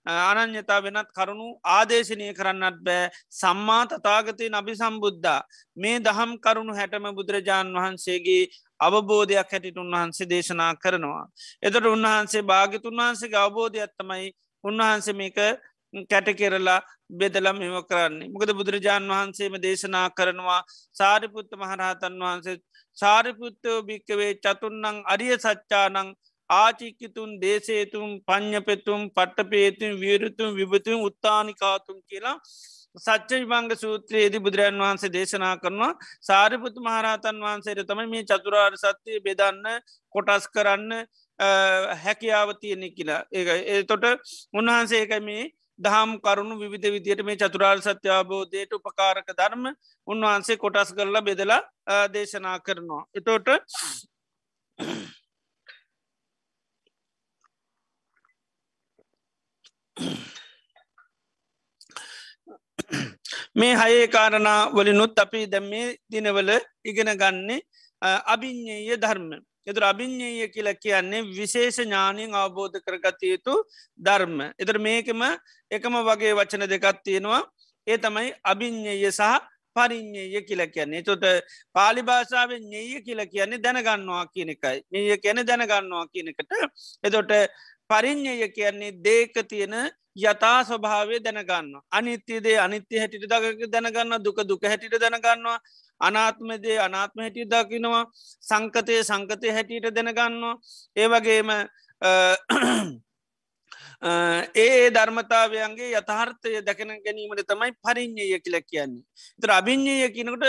[0.05, 5.41] අනං්‍යතා වෙනත් කරුණු ආදේශනය කරන්නත් බෑ සම්මා තතාගතය නබි සම්බුද්ධා
[5.77, 8.43] මේ දහම් කරුණු හැටම බුදුරජාණන් වහන්සේගේ
[8.79, 11.25] අවබෝධයක් හැටිට උන්වහන්සේ දේශනා කරනවා.
[11.63, 14.31] එතට උන්වහන්සේ භාගිතුන් වහන්සේ අවබෝධයක්ත්තමයි
[14.63, 15.37] උන්වහන්සේ මේක
[16.06, 16.80] කැටකෙරලා
[17.12, 18.30] බෙදලම් මෙම කරන්නේ.
[18.30, 20.62] මොකද බුදුරජාණන් වහන්සේම දේශනා කරනවා
[20.95, 22.58] සාරිපුත්ත මහරහතන් වහන්සේ
[22.97, 26.10] සාරිපුත්තෝ භික්කවේ චතුන්නං අරිය සච්චානං
[26.49, 32.38] ආචික්කිතුන් දේශේතුම් පඥ්ඥපෙතුම් පට්ටපේතුම් වියරුතුම් විභතුම් උත්තානිකාතුම් කියලා
[32.97, 39.67] සච්ච විභංග සූත්‍රයේදී බුදුරන් වහන්සේ දේශනා කරනවා සාරිපුතු මහරහතන් වහන්සේට තම මේ චතුරාර් සත්‍යය බෙදන්න
[40.15, 40.91] කොටස් කරන්න
[41.97, 44.06] හැකියාව තියෙනෙ කියලා ඒ ඒතොට
[44.54, 45.43] උන්වහන්සේ එක මේ
[45.79, 49.65] දහම් කරුණු විවිධ විදියට මේ චතුරාර් සත්‍යාබෝධයට උපකාරක ධර්ම
[50.07, 51.61] උන්වහන්සේ කොටස් කරලා බෙදලා
[52.13, 53.03] දේශනා කරනවා.
[53.15, 53.47] එතෝට
[63.55, 66.49] මේ හයේ කාරණා වලිනුත් අපි දැම් මේ දිනවල
[66.85, 67.61] ඉගෙන ගන්නේ
[68.33, 69.29] අභිඤ්ඥය ධර්ම
[69.69, 73.55] එතුර අභිඤ්ඥය කියල කියන්නේ විශේෂ ඥානයෙන් අවබෝධ කරගත යුතු
[73.99, 74.38] ධර්ම.
[74.58, 75.21] එතර මේකම
[75.71, 77.41] එකම වගේ වචන දෙකත් තියෙනවා
[77.88, 79.39] ඒ තමයි අභිඤ්ඥය සහ
[79.75, 81.25] පරිින්්ඥය කියල කියන්නේ තොට
[81.73, 84.77] පාලි භාෂාවෙන් ඥය කියල කියන්නේ දැනගන්නවා කියන එකයි.
[84.91, 86.51] ඒ කියන දැනගන්නවා කියනකට
[87.03, 87.32] එතොට
[87.89, 89.75] පරිින්්ඥය කියන්නේ දේක තියෙන
[90.17, 91.69] යථා ස්වභාවය දැනගන්න.
[91.91, 95.58] අනිත්‍යදේ අනිත්‍ය හැටිට දක දැනගන්න දුක දුක හැටිට දැනගන්නවා
[95.99, 98.05] අනාත්මදේ අනාත්ම හැටිය දකිනවා
[98.43, 100.55] සංකතය සංකතය හැටියට දැනගන්නවා
[100.95, 101.49] ඒවගේම
[104.55, 109.03] ඒ ධර්මතාවයන්ගේ යථාර්ථය දැකන ගැනීමට තමයි පරිින්්ඥය කියල කියන්නේ.
[109.41, 110.45] තර අභිං්ඥය කියනකට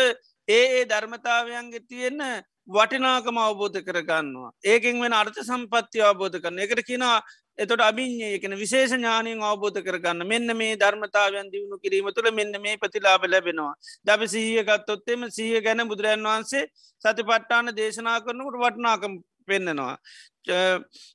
[0.49, 2.21] ඒ ඒ ධර්මතාවයන්ගේ තියෙන
[2.69, 4.53] වටිනාකම අවබෝධ කරගන්නවා.
[4.65, 7.19] ඒකෙන් වෙන අර්ථ සම්පත්තිය අවබෝධ කරන එකට කියෙනවා
[7.59, 12.77] එතොට අභිං්ඥය කෙන විශේෂ ඥානයෙන් අවබෝධ කරගන්න මෙන්න මේ ධර්මතාවයන් දියුණු කිරීම තුළ මෙන්න මේ
[12.77, 13.75] ප්‍රතිලාබ ලැබෙනවා.
[14.03, 16.65] දබ සීහකත්තොත්තෙම සීහ ගැන බුදුරන් වහන්සේ
[17.03, 19.15] සති පට්ටාන දේශනා කරනකට වටනාකම්
[19.47, 19.97] පෙන්න්නනවා.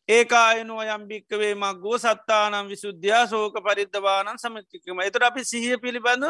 [0.09, 6.25] ඒකායනෝ යම්භික්කවේ මක්ගෝ සත්තානම් විසුද්ධයා සෝක පරිද්ධවානන් සමතිකම එතර අපි සිහිය පිළිබඳ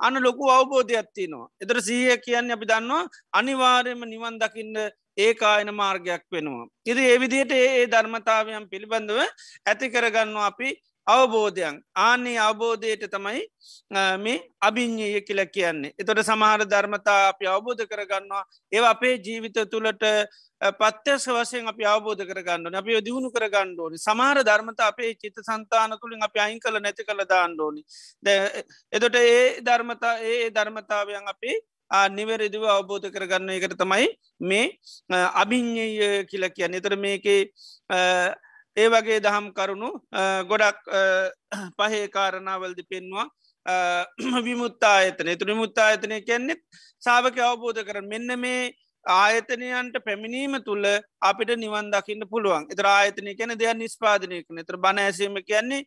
[0.00, 1.50] අන ලොකු අවබෝධයක්ත්තිනවා.
[1.62, 4.74] එතර සීහ කියන්න අපි දන්නවා අනිවාර්යම නිවන් දකින්න
[5.16, 6.66] ඒකායන මාර්ගයක් වෙනවා.
[6.86, 9.20] ඉදි ඒවිදියට ඒ ධර්මතාවයන් පිළිබඳව
[9.66, 10.68] ඇති කරගන්නවා අපි
[11.06, 11.76] අවබෝධයන්.
[11.98, 13.42] ආන්නේ අවබෝධයට තමයි
[14.18, 15.94] මේ අභිං්ඥය කියල කියන්නේ.
[15.98, 18.44] එතොට සමහර ධර්මතා අපි අවබෝධ කරගන්නවා.
[18.72, 20.04] ඒ අපේ ජීවිත තුළට
[20.60, 26.38] පත්්‍යස වසයෙන් අපි අවබෝධ කරගන්න අපි දියුණු කරගණ්ඩෝනි සමහර ධර්මත අපේ චිත සන්තාන තුළින් අපි
[26.38, 27.82] අයින් කළ නැති කළ දාණ්ඩෝනි
[28.92, 31.56] එතොට ඒ ධර්මතා ඒ ධර්මතාවයන් අපේ
[31.90, 34.08] නිවැරදිව අවබෝධ කරගන්න එකට තමයි
[34.40, 34.66] මේ
[35.42, 36.74] අභිං්ඥය කියල කියන්න.
[36.74, 37.42] එතර මේකේ
[38.76, 39.90] ඒ වගේ දහම් කරුණු
[40.50, 40.78] ගොඩක්
[41.78, 43.26] පහේ කාරණාවල්දි පෙන්වා
[44.44, 46.62] විමුත්තා අයතනය තුළ මුත්තා අයතනය කියන්නෙත්
[47.02, 48.62] සාාවක අවබෝධ කර මෙන්න මේ
[49.06, 50.86] ආයතනයන්ට පැමිණීම තුළ
[51.22, 52.66] අපිට නිවන් දකින්න පුළුවන්.
[52.72, 55.86] එතර ආයතනය කැන දෙයක් නිස්පාදනය කන තර බණ ඇසීම කියන්නේ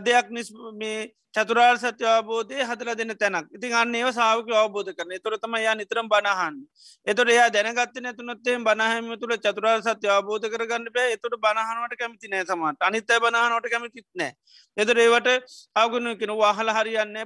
[0.00, 3.46] දෙයක් නිස් මේ චතුරාර් සත්‍ය අවබෝධය හදල දෙන්න තැනක්.
[3.50, 5.14] ඉතින් අන්න ඒව සාාවක අවබෝධ කරන.
[5.18, 6.60] තොරතම යා නිතරම් බණහන්
[7.06, 11.16] එතොට එයා දැනගත්ත නැතුනොත්තේ බණහම තුළ චතුරාර් සත්‍ය අවබෝධ කරගන්න බෑ.
[11.16, 14.32] එතොට බණහනට කැමති නෑ සමට අනිත බණහනට කැමතිත් නෑ.
[14.76, 15.28] එතර ඒවට
[15.76, 17.18] අවගුණ කෙන වාහල හරියන්න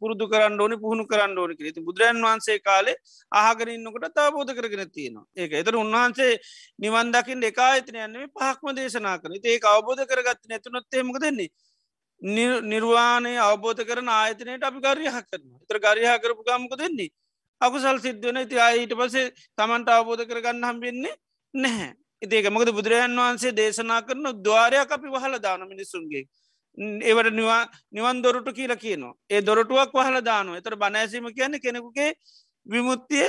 [0.00, 2.96] පුරුදු කරන්න ඕනි පුහුණු කරන්න ඕනි ති බුදුරන් වහන්සේ කාලේ
[3.32, 5.26] ආහගරන්නකට තාබෝධ කරගෙන තියෙනවා.
[5.36, 5.52] ඒක.
[5.54, 6.32] එතර උන්වහන්සේ
[6.78, 11.50] නිවන් දකිින් එකා එතන යන්නේ පහක්ම දේශනා කන ඒ අවබෝධ කරගත්ත නැතුනොත්තේමක දෙන්නේ
[12.22, 17.10] නිර්වාණය අවබෝධ කරන ආයතනයට අපි ගරියහ කරන තර ගරිහ කරපු ගමක දෙන්නේ
[17.60, 21.14] අකුසල් සිද්ධන ති අයිට පසේ තමන්ට අවබෝධ කරගන්න හම්බෙන්නේ
[21.54, 21.92] නැහැ.
[22.22, 26.24] ඉතික මකද බුදුරජන් වහන්සේ දේශනා කරන දවාරයක් අපි වහල දාන මිනිසුන්ගේ
[26.78, 29.14] ඒවට නිවා නිවන් දොරටු කියලා කියනවා.
[29.30, 30.56] ඒ දොරටුවක් වහල දානවා.
[30.56, 32.10] එතර බනෑසීම කියන්නේ කෙනෙකුගේ
[32.66, 33.28] විමුත්තිය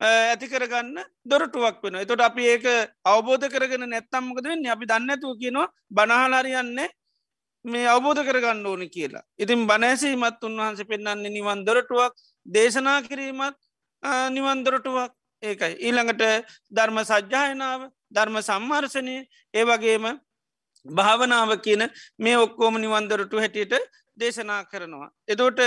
[0.00, 2.66] ඇති කරගන්න දොරටුවක් වෙන එතොට අපි ඒක
[3.04, 4.66] අවබෝධ කරගෙන නැත්තම්මකද වෙන්න?
[4.66, 6.88] අපි දන්නඇතුව කියනවා බනහලාරියන්නේ
[7.64, 9.24] මේ අවබෝධ කරගන්න ඕන කියලා.
[9.38, 12.14] ඉතින් බනෑසීමත් උන්වහන්ස පෙන්න්නන්නේ නිවන්දොරටුවක්
[12.46, 13.56] දේශනා කිරීමත්
[14.30, 15.74] නිවන්දොරටුවක් ඒකයි.
[15.78, 16.22] ඊළඟට
[16.70, 19.16] ධර්ම සජ්්‍යායනාව ධර්ම සම්මර්ශනය
[19.54, 20.06] ඒ වගේම
[20.86, 21.82] භාවනාව කියන
[22.18, 23.74] මේ ඔක්කෝම නිවන්දරටු හැටියට
[24.16, 25.10] දේශනා කරනවා.
[25.28, 25.60] එතෝට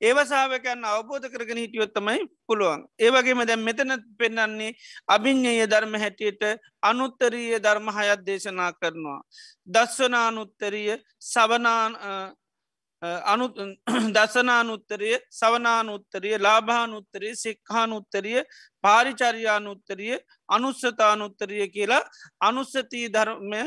[0.00, 2.84] ඒවසාාවකයන් අවබෝධ කරගෙන හිටියොත්තමයි පුළුවන්.
[2.98, 4.76] ඒවගේම දැම් මෙතන පෙන්න්නන්නේ
[5.08, 6.42] අභිං්ඥය ධර්ම හැටියට
[6.82, 9.20] අනුත්තරීය ධර්ම හයත් දේශනා කරනවා.
[9.68, 11.98] දස්වනානුත්තරිය සවනාන්
[14.14, 18.42] දසනානුත්තරිය සවනානුත්තරිය ලාභානුත්තරිය සික්හානුත්තරිය
[18.84, 22.02] පාරිචර්යානුත්තරිය අනුස්සතානුත්තරිය කියලා
[22.40, 23.62] අනුස්සතී ධර්මය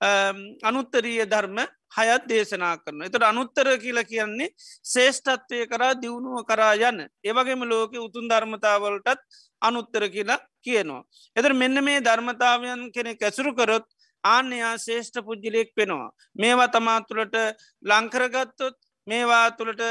[0.00, 1.58] අනුත්තරීය ධර්ම
[1.90, 3.02] හයත් දේශනා කරන.
[3.02, 4.48] එතට අනුත්තර කියල කියන්නේ
[4.84, 7.06] ශේෂ්ඨත්වය කරා දියුණුව කරා යන්න.
[7.22, 9.20] ඒවගේම ලෝක උතුන් ධර්මතාවලටත්
[9.62, 11.02] අනුත්තර කියලා කියනවා.
[11.36, 13.86] එතර මෙන්න මේ ධර්මතාවයන් කෙනෙ ඇසුරු කරොත්
[14.24, 16.10] ආන්‍යයා ශේෂ්ඨ පුද්ජිලෙක් වෙනවා.
[16.34, 17.36] මේවා තමාතුළට
[17.82, 19.82] ලංකරගත්තොත් මේවා තුළට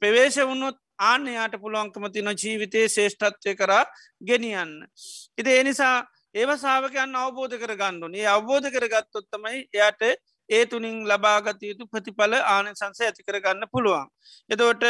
[0.00, 3.84] පෙවේශ වුණොත් ආන්‍යයාට පුළුවන්කම තින ජීවිතයේ ශේෂ්ඨත්වය කරා
[4.20, 4.74] ගෙනියන්න.
[5.38, 5.96] ඉති එනිසා
[6.34, 10.02] ඒව සාාවකයන් අවබෝධ කර ගණ්ඩුන ඒ අවබෝධ කරගත්තොත්තමයි එයට
[10.48, 14.08] ඒ තුනින් ලබාගත යුතු ප්‍රතිඵල ආන සංසය ඇති කරගන්න පුළුවන්.
[14.50, 14.82] එදෝට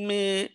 [0.00, 0.50] මේ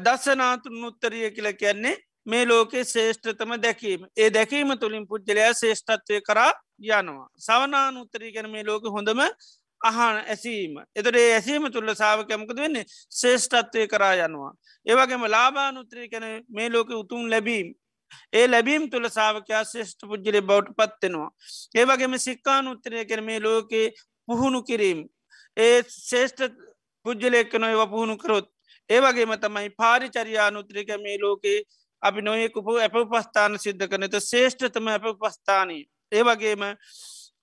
[0.00, 1.96] දස්සනාතුන් උත්තරිය කියල කියන්නේ
[2.26, 7.28] මේ ලෝකේ ශේෂ්ඨතම දැකීම ඒ දැකීම තුළින් පුද්ජලයා ශේෂ්ඨත්වය කරා යනවා.
[7.38, 9.20] සවනාන උත්තරී ගැන මේ ලෝක හොඳම
[9.80, 14.52] අහන ඇසීම එතට ඒ ඇසීම තුළ සාාවකයමකද වෙන්නේ ශේෂ්ඨත්වය කරා යනවා.
[14.86, 17.74] ඒවගේම ලාබානුත්‍රී කැන මේ ලෝක උතුම් ලැබීම්
[18.32, 21.30] ඒ ලැබීම් තුළ සාාවකයා ශේෂ්ඨ පුද්ජලි බවට පත්වෙනවා.
[21.74, 23.92] ඒවගේම සික්කාන උත්තරය කර මේ ලෝකයේ
[24.28, 25.00] පුහුණු කිරීම්.
[25.56, 26.46] ඒ ශේෂ්ඨ
[27.06, 28.48] පුද්ජලයක්ක නොව පුහුණු කරොත්
[28.90, 31.60] ඒවගේම තමයි පාරිචරයානුත්‍රික මේ ලෝකයේ
[32.02, 35.82] අපි නොයෙකුපු ඇප පස්ථාන සිද්ධ කරනත ශේෂ්ඨතම ඇප පස්ථානී.
[36.12, 36.62] ඒවගේම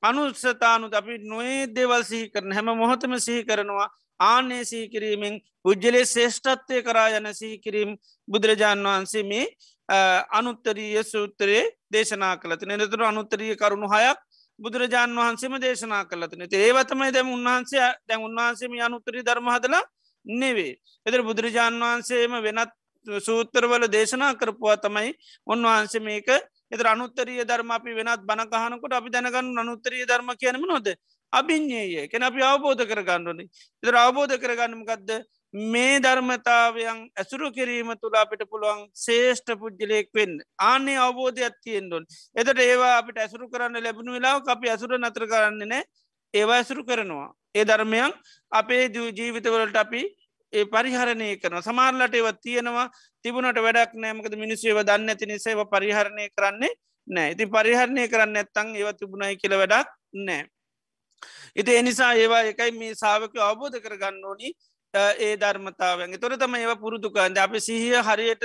[0.03, 3.87] අනුත්සතානුත් අපි නොේ දෙවල් සිහි කරන හැම මොහොතම සිහි කරනවා
[4.19, 7.95] ආනේ සීකිරීමෙන් පුද්ජලේ ශේෂ්ඨත්වය කරා යන සිහිකිරීම්
[8.27, 9.45] බුදුරජාණන් වහන්සේ මේ
[10.31, 14.19] අනුත්තරීය සූත්‍රයේ දේශනා කලති නතුර අනුත්තරීය කරුණු හයක්
[14.59, 19.83] බුදුරජාණන් වහන්සේම දේශනා කලතින ඒවතමයි දැම උන්වහන්සේ දැන් උන්වහන්සේම අනුත්තරී ධර්මහදලා
[20.25, 20.73] නෙවේ.
[21.05, 22.71] එතර බුදුරජාණන් වහන්සේම වෙනත්
[23.07, 25.11] සූත්‍රවල දේශනා කරපුවා තමයි
[25.47, 26.29] උන්වහන්සේ මේක.
[26.67, 30.87] එතර අනුත්තරිය ධර්ම අපි වෙනත් බණකහනකොට අපි දැනගන්න අනුත්තරිය ධර්ම කියනම නොද
[31.33, 33.45] අභිං්ඥයේ කෙන අපි අවබෝධ කරගන්නඩනි
[33.83, 35.11] එතර අවබෝධ කරගන්නමකක්ද
[35.55, 42.03] මේ ධර්මතාවයන් ඇසුරු කිරීම තුළ අපිට පුළුවන් ශේෂ්ඨ පුද්ජලයෙක් වෙන් ආනේ අවබෝධයක් තියෙන්ඩුන්
[42.35, 45.83] එතට ඒවා අපිට ඇසුරු කරන්න ලැබුණු වෙලාව අපි ඇසුර නතර කරන්නේ නෑ
[46.33, 47.29] ඒවා ඇසුරු කරනවා.
[47.55, 48.13] ඒ ධර්මයන්
[48.51, 50.01] අපේ ජීවිතවලට අපි
[50.53, 52.89] ඒ පරිහරණය කරන සමාරලට ඒව තියෙනවා.
[53.25, 56.73] තිබුණට වැඩක් නෑමකද මිනිස්සේව දන්න ඇති නිසේව පරිහරණය කරන්නේ
[57.07, 59.87] නෑ ඉති පරිහරණය කරන්න ඇත්තං ඒව තිබුණයි කියල වැඩක්
[60.21, 60.43] නෑ.
[61.55, 64.55] ඉති එනිසා ඒවා එකයි මේ සාාවක අවබෝධ කරගන්න ඕනි.
[64.95, 68.43] ඒ ධර්මතාවෙන් තොර තම ඒව පුරුදුකන්ද අප සිහිය හරියට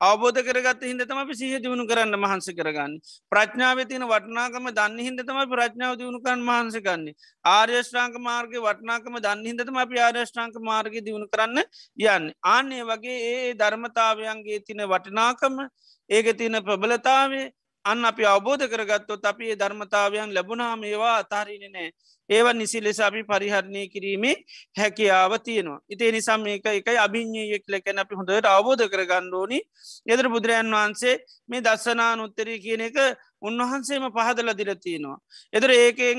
[0.00, 2.92] අවබෝධ කරගත් හිද තම අපි සිහ දියුණු කරන්න මහන්ස කරගන්න.
[3.32, 10.00] ප්‍රඥාව තින වටනාකම දන්න හිද තම ප්‍රඥාව දියුණුකන් මහන්සකන්නේ ආර්යෂ්ඨාංක මාර්ග වටනාකම දන්න හිදතම අපි
[10.00, 11.60] ආර්යෂ්ඨාංක මාර්ග දියුණු කරන්න
[11.98, 12.32] යන්න.
[12.46, 15.64] ආන්නේ වගේ ඒ ධර්මතාවයන්ගේ තින වටනාකම
[16.10, 17.46] ඒක තියන ප්‍රබලතාවේ
[17.84, 21.88] අන්න අපි අවබෝධ කරගත්තොත් අපි ඒ ධර්මතාවයන් ලැබුණාම ඒවා අතාරීන නෑ
[22.30, 24.34] ඒව නිසි ලෙස අපි පරිහරණය කිරීමේ
[24.74, 25.80] හැකියාව තියෙනවා.
[25.88, 29.60] ඉතිේ නිසම් මේක එකයි අභිං්ඥයෙක් ලැකැන අපි හොඳට අවබෝධ කරගණ්ඩෝනි
[30.06, 31.16] එදර බුදුරජන් වහන්සේ
[31.48, 32.98] මේ දස්සනා නුත්තරී කියන එක
[33.42, 35.18] උන්වහන්සේම පහදල දිරතියෙනවා
[35.52, 36.18] එදර ඒකෙන්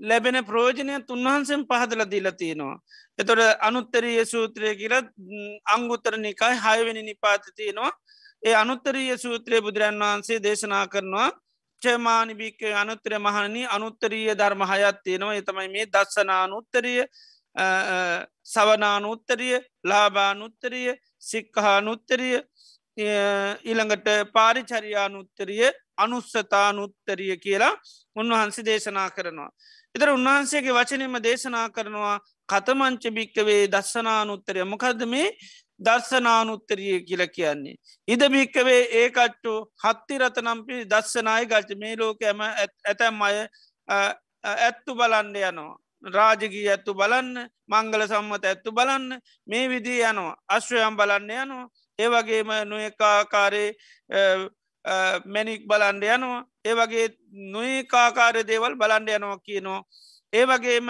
[0.00, 2.76] ලැබෙන ප්‍රෝජනය තුන්වහන්සෙන් පහදල දීලතියෙනවා
[3.18, 4.94] එතොට අනුත්තරීය සූත්‍රය කියල
[5.66, 7.90] අංගුත්තර නිකායි හයවෙනි නිපාතතියෙනවා
[8.44, 11.30] ඒ අනුත්තරීය සූත්‍රය බුදුරන් වහන්සේ දේශනා කරනවා
[11.82, 15.34] චමානිභික්ක අනුත්තර මහනනි අනුත්තරීය ධර්ම හයත් තියෙනවා.
[15.34, 17.04] එතමයි මේ දස්සනානුත්තරිය
[18.44, 22.36] සවනානුත්තරිය ලාබානුත්තරිය සික්කහානුත්තරිය
[22.96, 27.74] ඊළඟට පාරිචරියානුත්තරිය අනුස්සතානුත්තරිය කියලා
[28.16, 29.50] උන්වහන්සේ දේශනා කරනවා.
[29.94, 32.16] එතර උන්වහන්සේගේ වචනම දේශනා කරනවා
[32.48, 34.64] කතමංච භික්කවේ දස්සනානුත්තරය.
[34.64, 35.36] මොකද මේ?
[35.80, 37.76] දර්ශනානුත්තරිය කියල කියන්නේ.
[38.08, 43.46] ඉද භික්කවේ ඒකට්ටු හත්ති රතනම්පි දස්සනාය ගල්ච මේ ලෝකෑම ඇතැම් අය
[43.88, 45.76] ඇත්තු බලන්ඩ යනවා.
[46.16, 50.36] රාජගී ඇත්තු බලන්න මංගල සම්මත ඇත්තු බලන්න මේ විදිී යනවා.
[50.48, 51.68] අශ්වයම් බලන්න යනවා.
[51.98, 53.70] ඒවගේම නොයකාකාරේ
[55.26, 56.44] මැනික් බලන්ඩ යනවා.
[56.64, 57.08] ඒවගේ
[57.54, 59.82] නොඒකාකාරය දේවල් බලන්ඩ යනවා කියනවා.
[60.32, 60.88] ඒවගේම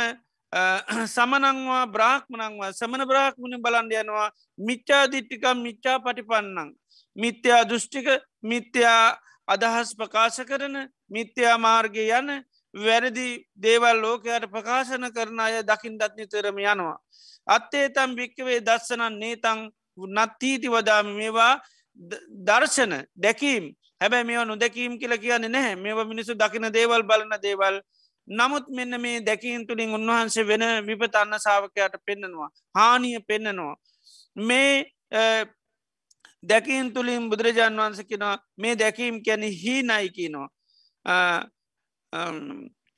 [0.55, 4.31] සමනංවා බ්‍රාහ්මණංවා සමන බ්‍රාහ්මණ බලන්ඩ යනවා.
[4.59, 6.71] මිච්චා දිට්ටිකම් මිච්චා පටිපන්නං.
[7.17, 8.07] මිත්‍යා දෘෂ්ටික
[8.43, 10.77] මිත්‍යා අදහස් ප්‍රකාශ කරන
[11.11, 12.31] මිත්‍යා මාර්ගය යන
[12.75, 16.99] වැරදි දේවල් ලෝකයට ප්‍රකාශන කරන අය දකිින් දත් නිතරම යනවා.
[17.47, 21.07] අත්තේ තම් භික්කවේ දස්සනන් නේතං නත්තීති වදාම.
[21.13, 21.61] මේවා
[22.47, 23.75] දර්ශන දැකීම්.
[24.01, 25.75] හැබැ මේ නොදැකීම් කියල කියන්නේ නැහැ.
[25.77, 27.83] මේ මිනිසු දකින දේවල් බලන දේවල්
[28.29, 33.77] නමුත් මෙන්න මේ දැකීන් තුළින් උන්වහන්සේ වෙන විපතන්න සාාවකයට පෙන්න්නනවා හානිය පෙන්නනවා
[34.37, 34.87] මේ
[36.43, 40.49] දැකීන් තුළින් බුදුරජාන් වන්ස කෙනවා මේ දැකීම් කැන හීනයි කියනවා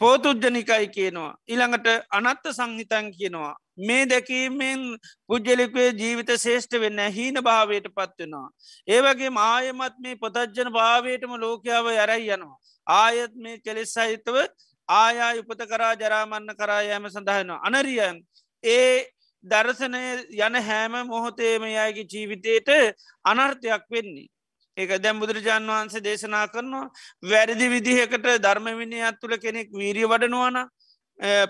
[0.01, 4.85] පෝතුද්ජනිකයි කියනවා ඉළඟට අනත්ත සංහිතන් කියනවා මේ දැකීමෙන්
[5.29, 8.49] පුද්ජලිකවේ ජීවිත ශේෂ්ඨ වෙන්න හීන භාවයට පත්වෙනවා.
[8.89, 12.57] ඒවගේ ආයමත් මේ පොතජ්ජන භාවයටම ලෝකයාව යරයි යනවා.
[12.87, 14.37] ආයත් මේ කෙලෙස් සහිතව
[14.89, 17.61] ආයා උපත කරා ජරාමන්න කරා යෑම සඳහනවා.
[17.63, 18.23] අනරියන්
[18.65, 19.07] ඒ
[19.45, 20.03] දර්ශනය
[20.39, 22.69] යන හැම මොහොතේම යගේ ජීවිතයට
[23.25, 24.29] අනර්ථයක් වෙන්නේ.
[24.77, 26.91] ඒක දැම් බුදුරජාන් වහන්සේ දේශනා කරනවා
[27.23, 30.69] වැරදි විදිහකට ධර්මවිනයක් තුළ කෙනෙක් වීරිය වඩනවාන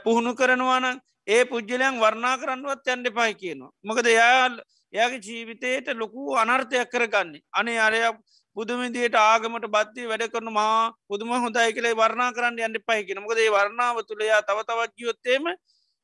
[0.05, 3.73] පුහුණු කරනවාන ඒ පුද්ජලයන් වර්ණා කරන්නවත් යන්න පයි කියනවා.
[3.83, 4.55] මොකද යාල්
[4.93, 7.43] එයාගේ ජීවිතයට ලොකු අනර්ථයක් කරගන්නේ.
[7.53, 8.17] අනේ අරයක්
[8.57, 13.49] පුදුමදියට ආගමට බත්ති වැඩ කරන මා පුදුම හොඳයි කලේ වර්ණා කරන්න යන්න පයි කියෙන මොකදේ
[13.51, 15.51] වර්ණාව තුළයා තව තවත් ගියොත්තේම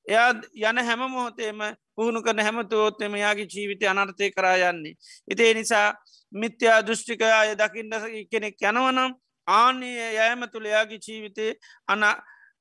[0.07, 0.31] එයා
[0.63, 1.63] යන හැම මොහොතේම
[1.95, 4.95] පුහුණු කරන හැමතෝත්තෙම යාගේ ජීවිතය අනර්ථය කරා යන්නේ.
[5.29, 5.87] ඉතිේ නිසා
[6.33, 7.95] මිත්‍යා දෘෂ්ටික අය දකිින්ට
[8.31, 11.49] කෙනෙක් යනවනම් ආනය යෑම තුළ යාගේ ජීවිතය
[11.89, 12.05] අන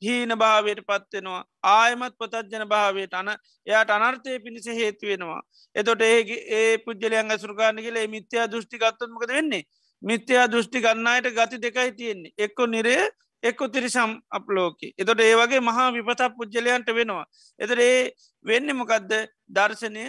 [0.01, 3.30] හීන භාවයට පත්වෙනවා ආයමත් පොතජ්ජන භාවයට අන
[3.67, 5.41] එයාට අනර්ථය පිණිස හේතු වෙනවා.
[5.75, 9.63] එතොට ඒ ඒ පුද්ජලයන් ඇසුරකාන්න කියල මිත්‍යා දෘෂ්ටිකත්තුමකද වෙන්නේ
[10.03, 12.33] මිත්‍යා දෘෂ්ටි ගන්නයට ගති දෙකයි තියෙන්නේ.
[12.37, 13.09] එක්කො නිරේ
[13.43, 14.79] එක්කො තිරිසම් අප්ලෝක.
[14.93, 17.25] එතොට ඒ වගේ මහා විපතක් පුද්ජලයන්ට වෙනවා.
[17.59, 18.11] එතර ඒ
[18.45, 19.11] වෙන්න මොකක්ද
[19.49, 20.05] දර්ශනය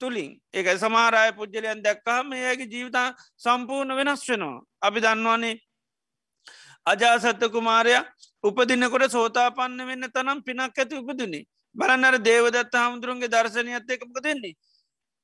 [0.00, 4.62] තුළින් ඒක සමාරය පුද්ජලයන් දැක්කහම ඒගේ ජීවිතා සම්පූර්ණ වෙනස් වෙනවා.
[4.80, 5.54] අපි දන්නවානේ
[6.86, 8.04] අජාසත්ත කුමාරයා
[8.44, 11.44] උපදිනකොට සෝතාපන්න වෙන්න තනම් පිනක් ඇති උපදුනේ
[11.76, 14.54] බලන්නර දේවදත්ත හාමුදුරුන්ගේ දර්ශනයත් එකමක දෙන්නේ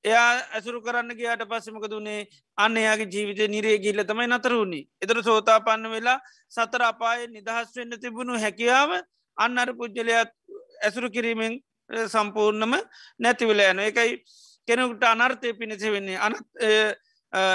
[0.05, 2.21] එයා ඇසුරු කරන්න ගයාට පස්සමක දුනේ
[2.59, 6.19] අන්න එයාගේ ජීවිත නිරේ ගිල්ල තමයි නතරුණේ එතර සෝතාපන්න වෙලා
[6.53, 8.91] සතර අපාය නිදහස් වෙන්න තිබුණු හැකියාව
[9.39, 10.35] අන්න අර පුද්ජලයක්
[10.81, 11.55] ඇසුරු කිරීමෙන්
[12.09, 12.75] සම්පූර්ණම
[13.21, 14.13] නැතිවල යන එකයි
[14.69, 16.19] කෙනෙකුට අනර්ථය පිණිස වෙන්නේ.
[16.19, 16.35] අන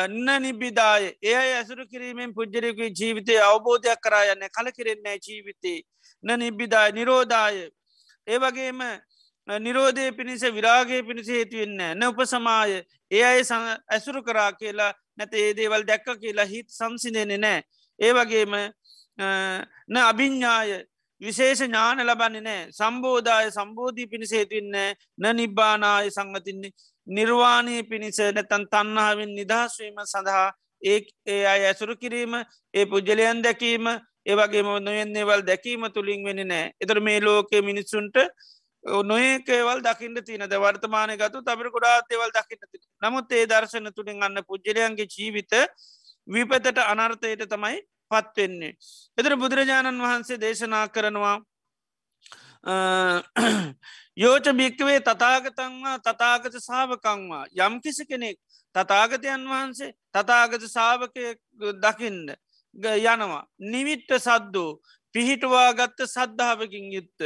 [0.09, 5.83] න්න නිබිදාය ඒ ඇසුරු කිරීමෙන් පුද්ජරයකු ජීවිතය අවබෝධයක් කරා යන්න කල කිරෙන්නේ ජීවිතේ.
[6.23, 7.69] න නිබ්බිදාය නිරෝධාය.
[8.27, 8.81] ඒ වගේම
[9.57, 12.83] නිරෝධය පිණිස විරාගේ පිණිස හේතුවෙන්න න උපසමාය.
[13.11, 13.41] ඒ අය
[13.89, 17.63] ඇසුරු කරා කියලා නැත ඒ දේවල් දැක්ක කියලා හිත් සංසිදෙනෙ නෑ.
[17.99, 18.53] ඒ වගේම
[19.87, 20.85] න අභිඤ්ඥාය
[21.21, 22.67] විශේෂ ඥාන ලබන්නේ නෑ.
[22.71, 25.35] සම්බෝධය සම්බෝධී පිණිස හේතුවෙන්න න.
[25.35, 26.75] නිබ්බානාය සංගතින්නේ
[27.07, 32.37] නිර්වාණය පිණිස නැතන් තන්නාවෙන් නිදහස්වීම සඳහා ඒ ඒ අය ඇසුරු කිරීම
[32.73, 33.89] ඒ පුද්ජලයන් දැකීම
[34.25, 36.71] ඒවගේ නොයෙන්නේවල් දැකීම තුළින් වෙන නෑ.
[36.79, 38.17] එතර මේ ලෝකේ මිනිස්සුන්ට
[39.03, 45.07] නොඒකේවල් දකින්න තියනද වර්තමානය ගතු තබර ගොඩාතේවල් දකින්න ති නමුත් ඒ දර්ශන තුළින් අන්න පුද්ජලයන්ගේ
[45.07, 45.53] ජීවිත
[46.27, 47.79] විපතට අනර්ථයට තමයි
[48.11, 48.73] පත්වෙන්නේ.
[49.17, 51.37] එතර බුදුරජාණන් වහන්සේ දේශනා කරනවා
[54.17, 58.37] යෝච භික්කවේ තතාගතන්වා තතාගත සාාවකංවා යම් කිසි කෙනෙක්
[58.75, 61.35] තතාගතයන් වහන්සේ තතාගත සාාවකය
[61.77, 62.35] දකින්න
[62.75, 63.47] යනවා.
[63.61, 64.79] නිවිට්ට සද්දෝ
[65.15, 67.19] පිහිටවා ගත්ත සද්ධාවකින් යුත්ත.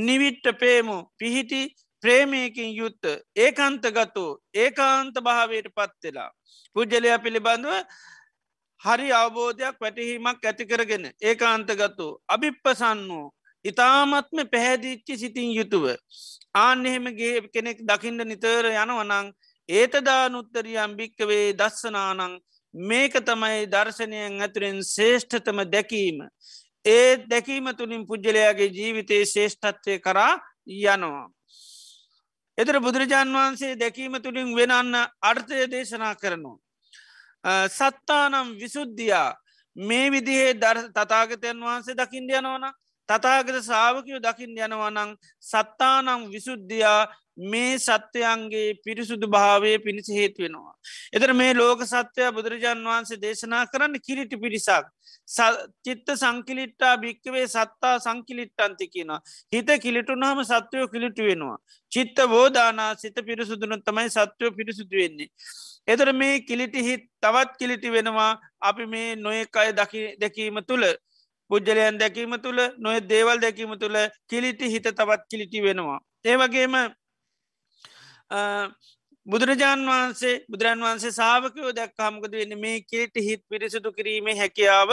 [0.00, 1.62] නිවිට්ට පේමු පිහිටි
[2.02, 3.04] ප්‍රේමයකින් යුත්ත
[3.36, 6.30] ඒකන්ත ගතු ඒකාන්ත භාවයට පත්වෙලා.
[6.76, 7.72] පුද්ජලයා පිළිබඳව
[8.80, 13.26] හරි අවබෝධයක් වැටහීමක් ඇතිකරගෙන ඒකාන්තගත්තු අභිප්පසන්න වූ
[13.64, 15.86] ඉතාමත්ම පැහැදිච්චි සිතින් යුතුව.
[16.54, 19.30] ආන්න එහෙමගේ කෙනෙක් දකිින්ට නිතර යනවනං
[19.68, 22.34] ඒතදානුත්තරියම් භික්කවේ දස්සනානං
[22.74, 26.18] මේක තමයි දර්ශනයෙන් ඇතුරෙන් ශේෂ්ඨතම දැකීම.
[26.84, 30.32] ඒ දැකීම තුළින් පුද්ගලයාගේ ජීවිතයේ ශේෂ්ඨත්වය කරා
[30.66, 31.28] යනවා.
[32.58, 36.58] එතර බුදුරජාන් වහන්සේ දැකීම තුළින් වෙනන්න අර්ථය දේශනා කරනවා.
[37.70, 39.36] සත්තානම් විසුද්ධියා
[39.76, 42.64] මේ විදිහේ දර් තතාගතයන් වහන්සේ දකිින්ද යනවන
[43.08, 45.12] තතාගත සාාවකයෝ දකිින් යනවනං
[45.42, 47.02] සත්තානම් විසුද්ධියා
[47.44, 50.74] මේ සත්‍යයන්ගේ පිරිසුදු භාවය පිණිස හේතු වෙනවා.
[51.12, 54.86] එතර මේ ලෝක සත්‍යය බුදුරජාන් වහන්සේ දේශනා කරන්න කිරිටි පිරිසක්.
[55.82, 59.12] චිත්ත සංකිලිට්ටා භික්කවේ සත්තා සංකිලිට්ටන්ති කියන.
[59.52, 61.58] හිත කිලිටුනාම සත්වයෝ කිලිටු වෙනවා.
[61.92, 65.30] චිත්ත බෝධානා සිත පිරිසුදුන තමයි සත්වයෝ පිරිසුදු වෙන්නේ.
[65.88, 70.84] එතර මේ කිලිටි හිත් තවත් කිලිටි වෙනවා අපි මේ නොයෙක් අය දැකීම තුළ
[71.50, 73.98] පුද්ජලයන් දැකීම තුළ නොය දේවල් දැකීම තුළ
[74.30, 75.98] කිලිටි හිත තවත් කිලිටි වෙනවා.
[76.24, 76.74] ඒවගේම
[79.26, 82.58] බුදුරජාන් වහන්සේ බුදුරන් වහන්සේ සාාවකයෝ දැක්කාමකද වෙන්න?
[82.58, 84.90] මේ කෙට හිත් පිරිසිදු කිරීමේ හැකියාව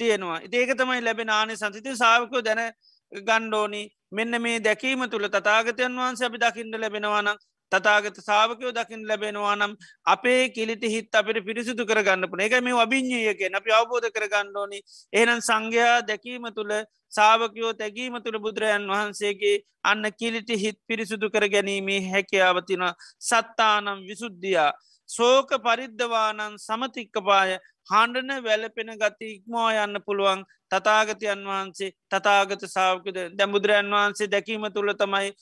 [0.00, 0.40] තියෙනවා.
[0.52, 2.72] ඒක තමයි ලැබෙන ආනෙ සංසිති සාාවකෝ දැන
[3.12, 7.36] ගණ්ඩෝනි මෙන්න මේ දැකීම තුළ තතාගතයන් වහන්සේ අපි දකිින්ට ලැබෙනවානම්
[7.72, 9.74] තතාගත සාාවකයෝ දකිින් ලැබෙනවා නම්
[10.06, 14.80] අපේ කිලිට හිත් අපිට පිරිසිදු කරගන්න පුන එක මේ අභිං්ඥයකෙන් අපි අවබෝධ කරගණ්ඩෝනි
[15.12, 16.74] එහනම් සංඝයා දැකීම තුළ
[17.12, 22.84] සාාවකයෝ තැකීම තුළ බුදුරජන් වහන්සේගේ අන්න කිලිටි හිත් පිරිසිදු කර ගැනීමේ හැකියාවතින
[23.20, 24.72] සත්තානම් විසුද්ධියා.
[25.08, 27.58] සෝක පරිද්ධවානන් සමතික්කපාය.
[27.88, 35.32] හාණ්ඩන වැලපෙන ගති ඉක්මෝ යන්න පුළුවන් තතාගතයන් වහන්සේ තතාගත සාාවකද දැමුදුරයන් වහන්සේ දැකීම තුළ තමයි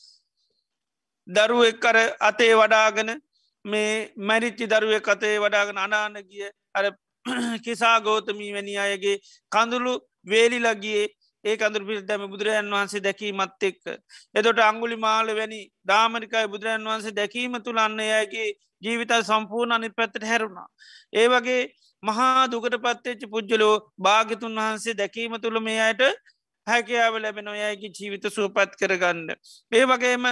[1.30, 3.10] දරුවෙක් කර අතේ වඩාගෙන
[3.64, 6.84] මේ මැරිච්චි දරුවෙක් අතේ වඩාගෙන අනාන ගිය අර
[7.64, 9.16] කිසා ගෝතමී වැනි අයගේ
[9.52, 9.92] කඳුළු
[10.26, 11.04] වේලිලගේ
[11.44, 13.84] ඒ අඳුර පිල් දැම බුදුරජන් වහන්සේ දැකීමත් එක්ක.
[14.34, 18.48] එතොට අංගුලි මාල වැනි දාමරිකයි බුදුරජන් වහන්සේ දැකීම තුළන්න යගේ
[18.82, 20.68] ජීවිත සම්පූර්ණ අනි පැත්තට හැරුණා.
[21.12, 21.62] ඒ වගේ
[22.02, 26.02] මහා දුකට පත්තච්චි පුද්ජලෝ භාගතුන් වහන්සේ දැකීම තුළ මේ අයට
[26.66, 29.28] හැකයාව ලැබෙන ඔයගේ ජීවිත සූපත් කරගන්න.
[29.72, 30.26] ඒ වගේම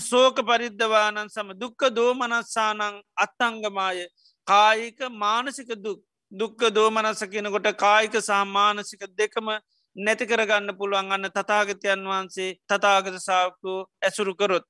[0.00, 2.80] සෝක පරිද්ධවානන් සම දුක්ක දෝමනස්සානං
[3.16, 4.06] අත්තංගමාය.
[4.46, 9.48] කායික මානසික දුක් දුක්ක දෝමනස කියනකොට කායික සාමානසික දෙකම
[9.96, 14.66] නැති කරගන්න පුළුවන් අන්න තතාගතයන් වහන්සේ තතාගත සාක්කු ඇසුරු කරොත්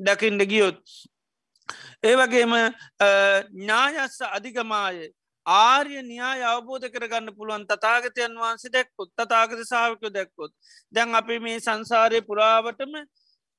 [0.00, 0.78] දකිින්ට ගියොත්.
[2.02, 2.52] ඒ වගේම
[3.54, 5.10] ඥායස්ස අධිකමාය
[5.46, 10.52] ආර්ය න්‍යාය අවබෝධ කරගන්න පුළුවන් තතාගතයන් වහන්සේ දැක්කොත් තතාගත සාාවකු දැක්කොත්.
[10.92, 12.94] දැන් අපි මේ සංසාරය පුරාවටම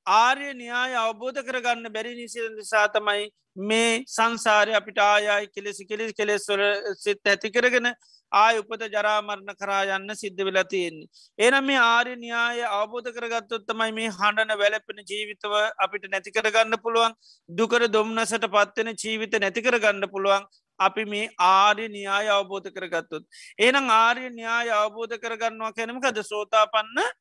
[0.08, 6.64] ආර්ය න්‍යාය අවබෝධ කරගන්න බැරි නිසිද නිසා තමයි මේ සංසාරය අපිට ආයයි කෙලෙසි කෙලෙස් කෙලෙස්වල
[6.96, 7.88] සිත් ඇති කරගෙන
[8.32, 11.08] ආය උපත ජරාමරණ කරා යන්න සිද්ධ වෙලා තියෙන්නේ.
[11.40, 17.16] එනම් මේ ආර්ය න්‍යාය අවබෝධ කරගත්තොත් තමයි මේ හඬන වැලපෙන ජීවිතව අපිට නැති කරගන්න පුළුවන්
[17.50, 20.50] දුකර දොම්නසට පත්වෙන ජීවිත නැති කරගන්න පුළුවන්
[20.80, 23.24] අපි මේ ආර්ය න්‍යාය අවබෝධ කරගත්තුත්.
[23.58, 27.14] ඒනම් ආර්ය න්‍යාය අවබෝධ කරගන්නවා කැනමකද සෝතා පන්න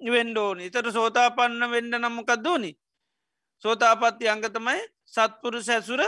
[0.00, 2.72] වෙන්ඩෝනි තට සෝතාපන්න වෙන්ඩ නම්මකක් දෝනි
[3.62, 6.02] සෝතාපත්ති අංගතමයි සත්පුරු සැසුර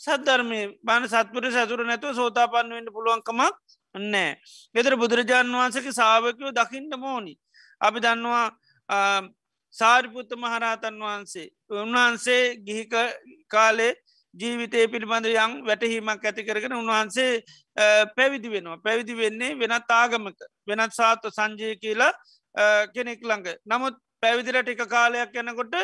[0.00, 0.78] සද්ධර්මය.
[0.82, 3.54] බාන සත්පුර සැසුර නැතුව සෝතාපන්න වෙන්ට පුළුවන්කමක්
[3.94, 4.30] නෑ
[4.74, 7.34] ගෙතර බුදුරජාණන් වහන්සක සාාවකයෝ දකිින්ට මෝනි
[7.80, 8.46] අපි දන්නවා
[9.74, 11.48] සාරිපුත්ත මහරහතන් වහන්සේ.
[11.72, 12.94] උන්වහන්සේ ගිහික
[13.48, 13.92] කාලේ
[14.34, 17.42] ජීවිතය පිළිබඳ යං වැටහීමක් ඇති කරගෙන උන්වහන්සේ
[18.16, 18.78] පැවිදි වෙනවා.
[18.78, 20.38] පැවිදි වෙන්නේ වෙනත් ආගමක.
[20.66, 22.12] වෙනත් සාත්ව සංජය කියලා
[22.94, 25.74] කෙනෙක් ළඟ නමුත් පැවිදිර ටික කාලයක් යනකොට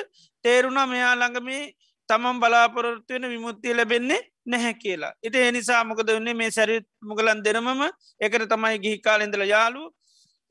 [0.44, 1.62] තේරුණා මෙයා ළඟමේ
[2.08, 5.12] තමන් බලාපොරොත්තුවෙන විමුත්තිය ලැබෙන්නේ නැහැ කියලා.
[5.22, 7.80] ඉති එනිසා මොකද වන්නේ මේ සැරිත් මුගලන් දෙනමම
[8.20, 9.82] එකට තමයි ගිහි කාලෙන්දල යාලු.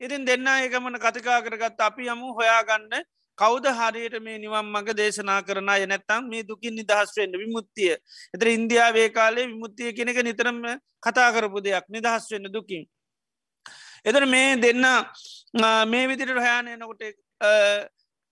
[0.02, 2.94] ඉතින් දෙන්න ඒකමන කතිකා කරගත් අපි යමු හොයාගන්න
[3.38, 7.96] කෞද හරියට මේ නිවම් මඟ දේශනා කරන අය නැත්තම් මේ දුකින් නිදහස්වෙන්ට විමුත්තිය.
[8.36, 10.62] එතර ඉන්දියාවේ කාලේ විමුත්තිය කෙනෙක නිතරම
[11.02, 12.86] කතා කරපු දෙයක් නිදහස් වෙන්න දුකින්.
[14.08, 14.88] එතර මේ දෙන්න
[15.88, 17.04] මේ විදිට හයානයනකොට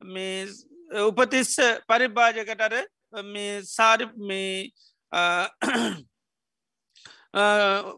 [0.02, 0.48] මේ
[1.02, 1.54] උපතිස්ස
[1.88, 2.76] පරිභාජකටර
[3.26, 4.74] මේ සාරි මේ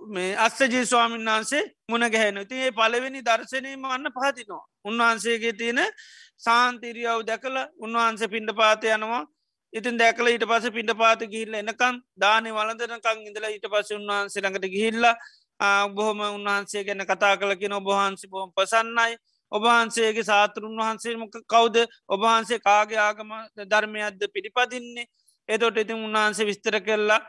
[0.09, 5.81] මේ අස්සජී ස්වාමීන් වහන්සේ මුණ ගැහැන ති ඒ පලවෙනි දර්ශනීම අන්න පහතිනවා උන්වහන්සේගේ තියෙන
[6.39, 9.23] සාන්තිරියාව දැකල උන්වහන්සේ පිණ්ඩ පාත යනවා.
[9.73, 14.67] ඉතින් දැකල ඊට පස පිට පාත ගිහිල්ල එනකම් දානය වලදනකං ඉඳලා ඊට පස උන්වහන්සේ ළඟට
[14.69, 15.15] ගිහිල්ලා
[15.89, 19.17] බොහොම උන්වහන්සේ ගැන කතා කලකින ඔබහන්සේ බොහොම පසන්නයි
[19.51, 21.75] ඔබහන්සේගේ සාතරුන් වහන්සේ මොක කවුද?
[22.07, 23.31] ඔබහන්සේ කාගේ ආගම
[23.65, 25.07] ධර්මයක්ද පිළිපදින්නේ?
[25.49, 27.21] එතොට ඉතින් උන්වහන්සේ විස්තර කරලා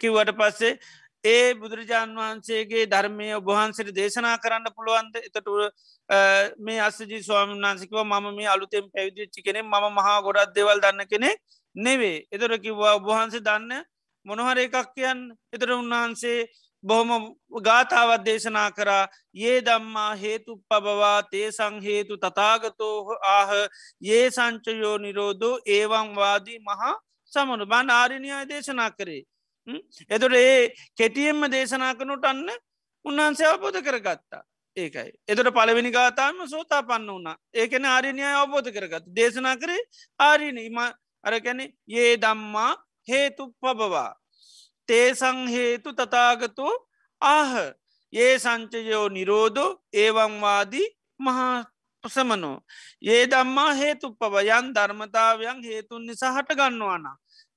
[0.00, 0.78] කිව්වට පස්සේ
[1.24, 5.14] ඒ බුදුරජාණන් වහන්සේගේ ධර්මය ඔබහන්සට දේශනා කරන්න පුළුවන්ද?
[5.18, 5.58] එතටුව
[6.58, 11.30] මේ අස්සජී ස්වාමීන් වහන්සිකව මම මේ අලුතෙන් පැවිදිච්චි කෙනෙ ම මහා ගොඩක් දෙවල් දන්න කෙනෙ
[11.76, 12.26] නෙවේ.
[12.32, 13.84] එතොර කිව්වා ඔබහන්සේ දන්න
[14.26, 15.20] මොනහර එකක් කියන්න.
[15.52, 16.48] එතර උන්වහන්සේ
[16.84, 17.24] බොහොම
[17.60, 19.08] ගාථාවත් දේශනා කරා.
[19.36, 22.96] ඒ දම්මා හේතු පබවා තේ සංහේතු තතාගතෝ
[23.30, 23.50] ආහ.
[24.10, 26.94] ඒ සංචයෝ නිරෝධෝ ඒවංවාදී මහා
[27.32, 27.66] සමනු.
[27.66, 29.22] බන් ආරණයාය දේශනා කරේ.
[30.10, 30.60] එතුට ඒ
[30.98, 32.46] කෙටියෙන්ම දේශනා කනුට අන්න
[33.04, 34.42] උන්වහන්සේ අවබෝධ කරගත්තා.
[34.76, 35.10] ඒකයි.
[35.28, 39.82] එතට පළවෙනි ගාතාම සෝතා පන්න වුණා ඒකන ආරණ්‍යය අවබෝධ කරගත් දේශනා කරේ
[40.20, 40.78] ආරණීම
[41.24, 42.72] අරකැන ඒ දම්මා
[43.08, 44.14] හේතු පබවා.
[44.90, 46.70] තේසංහේතු තතාගතු
[47.22, 47.52] ආහ
[48.12, 50.88] ඒ සංචයෝ නිරෝධෝ ඒවංවාදී
[51.20, 51.58] මහා
[52.04, 52.58] පසමනෝ.
[53.04, 57.06] ඒ දම්මා හේතු පව යන් ධර්මතාවයන් හේතුන් නිසා හටගන්නවාන.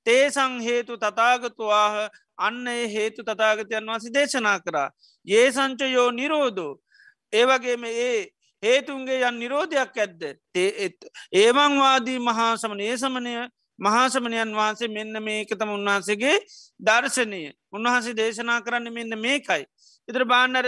[0.06, 4.88] තේසං හේතු තතාගතුවාහ අන්න ඒ හේතු තතාගතයන් වසි දේශනා කරා.
[5.26, 6.72] ඒ සංචයෝ නිරෝධෝ.
[7.32, 8.20] ඒවගේම ඒ
[8.62, 10.22] හේතුන්ගේ යන් නිරෝධයක් ඇද්ද
[11.34, 13.34] ඒවංවාදී මහා සමන ඒ සමනය
[13.78, 16.36] මහාසමනයන් වහන්සේ මෙන්න මේකතම උන්වහන්සේගේ
[16.80, 19.64] දර්ශනය උන්වහන්සේ දේශනා කරන්න මෙන්න මේකයි.
[20.08, 20.66] ඉදිර බාන්නර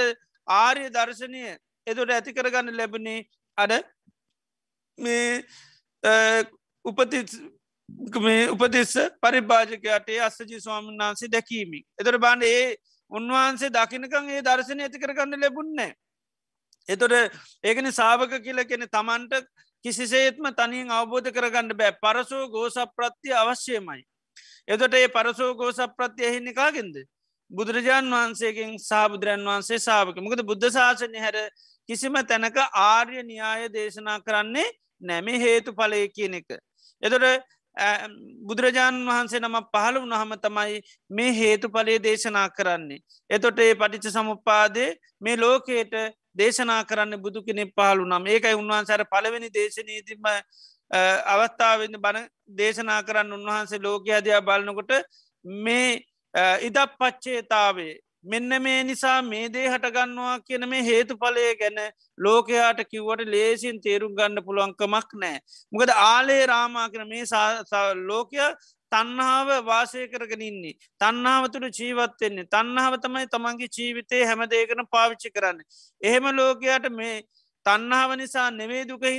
[0.48, 1.42] ආර්ය දර්ශනය
[1.86, 3.20] එතුට ඇති කරගන්න ලැබුණේ
[3.58, 3.72] අඩ
[4.98, 5.44] මේ
[6.84, 7.22] උපති
[8.18, 11.80] මේ උපතිස්ස පරිභාජකයාටේ අස්සජී ස්වාමීන් වහන්සේ දැකීමි.
[11.98, 12.76] එතර බාන්න ඒ
[13.12, 15.92] උන්වහන්සේ දකිනකං ඒ දර්ශනය ඇති කරගන්න ලැබුන්නේ.
[16.88, 17.14] එතොට
[17.64, 19.46] ඒකන සාාවක කියල කෙන තමන්ට
[19.86, 24.02] කිසිසේත්ම තනින් අවබෝධ කරගන්න බෑ පරසෝ ගෝස ප්‍රත්තිය අවශ්‍යමයි.
[24.68, 26.96] එතොට ඒ පරසෝ ගෝස ප්‍රත්තිය එහින්නේ කාගෙන්ද.
[27.50, 31.36] බුදුරජාණන් වහන්සේගෙන් සාබුදුරන් වහන්සේ සාාවක මොකද බුද්ධ ශාසනය හැර
[31.88, 34.66] කිසිම තැනක ආර්ය න්‍යාය දේශනා කරන්නේ
[35.02, 36.58] නැමේ හේතු පලය කියන එක.
[37.02, 37.46] එතොට
[38.42, 43.02] බුදුරජාණන් වහන්සේ නම පහළ වුණහම තමයි මේ හේතු පලේ දේශනා කරන්නේ.
[43.30, 45.94] එතොට ඒ පටිච සමුපාදේ මේ ලෝකයට
[46.36, 50.26] දේශනා කරන්න බුදු කෙනෙ පහලු නම් ඒකයි උන්වහන්සර පළවෙනි දේශනීතිම
[51.26, 54.92] අවස්ථාවන්න බණ දේශනා කරන්න උන්වහන්සේ ලෝකයාදයා බලනකොට
[55.44, 55.88] මේ
[56.60, 61.78] ඉදක් පච්චේතාවේ මෙන්න මේ නිසා මේ දේ හටගන්නවා කියන මේ හේතු පලය ගැන
[62.18, 65.38] ලෝකයාට කිව්වට ලේසින් තේරුම් ගන්න පුළුවන්කමක් නෑ.
[65.72, 67.24] මොකද ආලේ රාමා කන මේ
[68.02, 68.42] ලෝකය
[68.96, 70.76] තන්නාව වාසය කරගෙන ඉන්නේ.
[71.00, 75.58] තන්නාව තුළ ජීවත්වෙන්නේ තන්නාව තමයි තමන්ගේ ජීවිතය හැමදේකන පාවිච්චි කරන්න.
[76.02, 77.16] එහෙම ලෝකයට මේ
[77.66, 79.16] තන්නාව නිසා නෙවේ දුකහි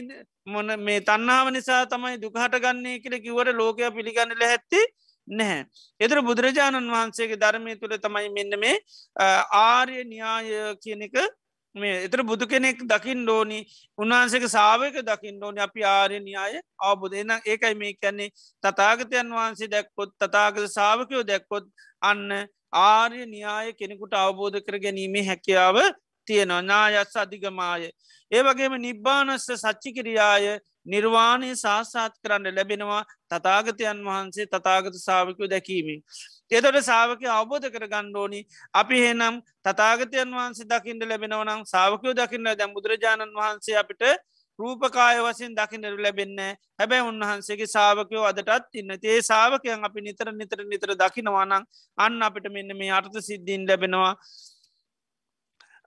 [0.48, 4.82] මොන මේ තන්නාව නිසා තමයි දුකහට ගන්නේ කියල කිවට ලෝකයා පිළිගන්න ලැහැත්ති
[5.28, 5.66] නැහැ.
[6.00, 8.76] එතර බුදුරජාණන් වහන්සේගේ ධර්මය තුළ තමයි මෙන්න මේ
[9.62, 10.54] ආර්ය න්‍යාය
[10.84, 11.18] කියන එක
[11.78, 13.60] මේ එතර බුදු කෙනෙක් දකිින් ඩෝනි
[13.98, 18.30] උන්වහන්සේක සාාවක දකිින් ඩෝනි අපි ආරය න්‍යාය අවබුද එනම් ඒකයි මේ කැන්නේ
[18.64, 21.66] තතාගතයන් වහන්සේ දැක්කොත් තතාගත සාාවකයෝ දැක්කොත්
[22.02, 22.28] අන්න
[22.74, 25.78] ආර්ය න්‍යාය කෙනෙකුට අවබෝධ කර ගැනීමේ හැකියාව
[26.28, 26.62] තියෙනවා.
[26.64, 27.90] නායස් අධිගමාය.
[28.32, 30.60] ඒ වගේම නිබ්බානස්ස සච්චිකිරියාය.
[30.88, 36.00] නිර්වාණය සාසාත් කරන්න ලැබෙනවා තතාගතයන් වහන්සේ තතාගත සාාවකයෝ දැකීමේ.
[36.52, 38.42] එතොට සාාවක අවබෝධ කර ගණ්ඩෝනි
[38.74, 44.04] අපි හෙනම් තතාගතයන් වහන්සේ දකිින්ට ලැබෙනවනම් සාාවකයෝ දකින්න දැ බුදුරජාණන් වහන්සේ අපිට
[44.60, 46.40] රූපකාය වසින් දකින්නට ලැබෙන්න
[46.80, 51.54] හැබැයි උන්වහන්සේගේ සාාවකයෝ අදටත් ඉන්න ඒ සාාවකයන් අපි නිතර නිතර නිතර දකිනවානං
[51.98, 54.14] අන්න අපිට මෙන්න මේ අර්ථ සිද්ධීන් ලැබෙනවා.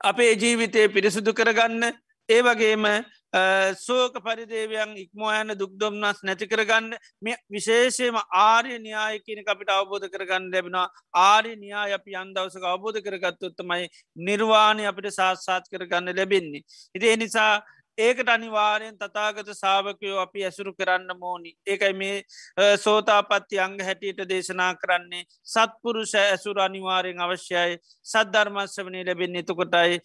[0.00, 1.82] අපේ ජීවිතය පිරිසුදු කරගන්න.
[2.28, 2.84] ඒ වගේම
[3.32, 6.96] Uh, සෝක පරිදේවයන් ඉක්මෝයන දුක්දොම්න්නස් නැති කරගන්න.
[7.22, 10.88] මේ විශේෂයම ආර්ය න්‍යාය කියන අපිට අවබෝධ කරගන්න ලැබෙනවා.
[11.16, 13.86] ආර්ය න්‍යාය අපි අන්දවසක අවබෝධ කරගත්තොත්තමයි
[14.20, 16.66] නිර්වාණය අපිට සාත්සාත් කරගන්න ලැබෙන්නේ.
[16.94, 17.62] ඉති එනිසා
[17.98, 22.16] ඒකට අනිවාරයෙන් තතාගත සාාවකයෝ අපි ඇසුරු කරන්න මෝනි ඒකයි මේ
[22.58, 25.24] uh, සෝතාපත්ති අංග හැටියට දේශනා කරන්නේ.
[25.46, 27.78] සත්පුරුෂ ඇසුර අනිවාරයෙන් අවශ්‍යයි.
[28.04, 29.44] සද්ධර්මශ්‍රවනය ලැබෙන්නේ.
[29.44, 30.00] එතකොටයි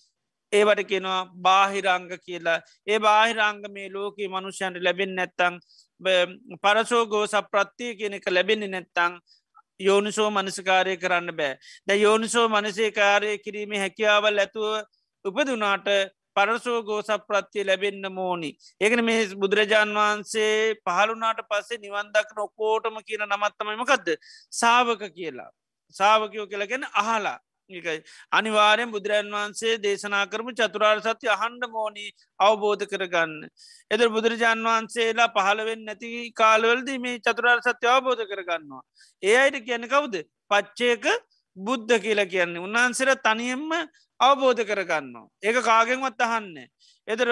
[0.56, 5.56] ඒවට කෙනවා බාහිරංග කියලා ඒ බාහිරංග මේ ලෝකයේ මනුෂ්‍යන්ට ලැබෙන් නැත්තං
[6.64, 9.16] පරසෝගෝ සප්‍රත්තිය කියන එක ලැබෙන්නේ නැත්තං
[9.80, 11.56] යෝනිසෝ මනසකාරය කරන්න බෑ
[11.88, 14.72] ද යෝනිසෝ මනසේ කාරය කිරීමේ හැකියාවල් ඇතුව
[15.26, 15.88] උපදුනාට
[16.36, 18.50] පරසෝගෝ සප්‍රත්තිය ලැබෙන්න්න මෝනි.
[18.82, 24.08] ඒකන මේ බුදුරජාන් වහන්සේ පහළුනාට පස්සේ නිවන්දක් නොකෝටම කියන නමත්තමමකක්ද
[24.52, 25.50] සාවක කියලා.
[25.96, 27.38] සාවකයෝ කියලගෙන අහලා
[27.70, 32.10] ඒකයි අනිවාරයෙන් බුදුරන් වහන්සේ දේශනා කරම චතුරාර් සත්‍ය අහන්ඩ මෝනී
[32.40, 33.34] අවබෝධ කරගන්න.
[33.92, 38.84] එදර බුදුරජාන් වහන්සේලා පහළවෙන් නැති කාලවලද මේ චතුරාර් සත්‍ය අවබෝධ කරගන්නවා.
[39.24, 40.16] ඒ අයට කියන්න කවුද
[40.48, 41.06] පච්චයක
[41.58, 43.72] බුද්ධ කියලා කියන්නේ උන්වහන්සේර තනියෙන්ම
[44.20, 45.28] අවබෝධ කරගන්නවා.
[45.42, 46.56] ඒක කාගෙන්වත් අහන්න.
[47.08, 47.28] එදර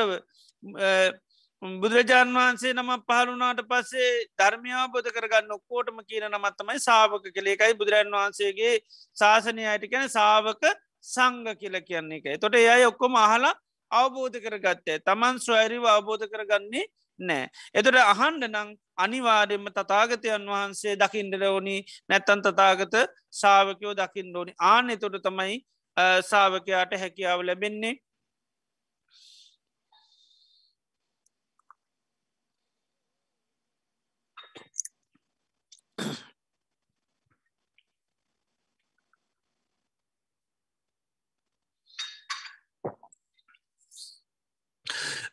[1.64, 8.74] බුදුරජාණන් වහන්සේ නම පහළුනාට පස්සේ ධර්මයාබෝධ කරගන්න ඔක්කෝටම කියන නමත්තමයි සාාවක කළේකයි බුදුරන් වහන්සේගේ
[9.18, 10.64] ශාසනය අයට කැන සාාවක
[11.06, 12.28] සංග කියල කියන්නේ එක.
[12.38, 13.54] තොට එය ඔක්කොම අහලා
[13.92, 16.86] අවබෝධ කරගත්තේ තමන් ස්වඇරිව අවබෝධ කරගන්නේ
[17.20, 17.48] නෑ.
[17.74, 21.78] එතොට අහන්ඩ නං අනිවාර්යම තතාගතයන් වහන්සේ දකිින්ඩල ඕනි
[22.10, 22.96] නැත්තන් තතාගත
[23.34, 25.62] සාාවකයෝ දකිින් ඕනි ආන එතොට තමයි
[26.24, 28.00] සාාවකයාට හැකියාව ලැබෙන්නේ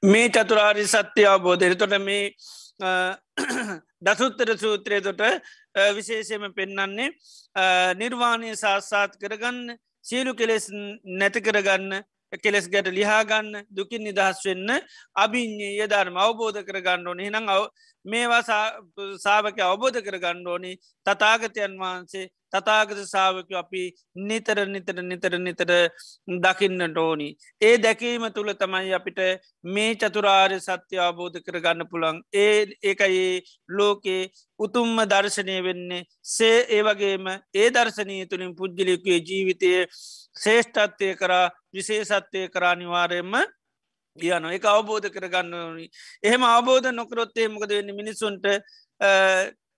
[0.02, 1.76] මේ චතුරාරි සත්‍ය අවබෝධය.
[1.76, 2.34] තොට මේ
[4.02, 5.20] දසුත්තර සූත්‍රය තොට
[5.94, 7.10] විශේෂයම පෙන්නන්නේ
[7.94, 10.70] නිර්වාණය සාස්සාත් කරගන්න සියලු කෙලෙස්
[11.04, 12.02] නැති කරගන්න
[12.38, 14.70] කෙලෙස් ගැට ලිහාගන්න දුකින් නිදහස් වෙන්න
[15.16, 17.20] අභිං්ඥය ධර්ම අවබෝධ කරගන්න ඕන.
[17.20, 17.36] හිනං
[18.04, 20.72] මේවා සාාවක අවබෝධ කර ගණ්ඩෝනි
[21.06, 23.82] තතාගතයන් වහන්සේ තතාගත සාාවක අපි
[24.22, 25.70] නිතර නිතර නිතර නිතර
[26.38, 27.28] දකින්නට ඕනි.
[27.60, 29.20] ඒ දැකීම තුළ තමයි අපිට
[29.66, 33.22] මේ චතුරාර්ය සත්‍ය අවබෝධ කර ගන්න පුළන් ඒ ඒකයි
[33.70, 34.22] ලෝකේ
[34.60, 36.06] උතුම්ම දර්ශනය වෙන්නේ.
[36.28, 39.72] සේ ඒ වගේම ඒ දර්ශනය තුළින් පුද්ගලිකයේ ජීවිතය
[40.36, 43.34] ශේෂ්ඨත්වය කරා විශේෂත්වය කරා නිවාරයෙන්ම
[44.18, 45.86] යන එක අවබෝධ කරගන්න ඕනි.
[46.22, 47.94] එහෙම අවබෝධ නොකරොත්තේ මොකද වෙන්න?
[47.94, 48.44] මිනිසුන්ට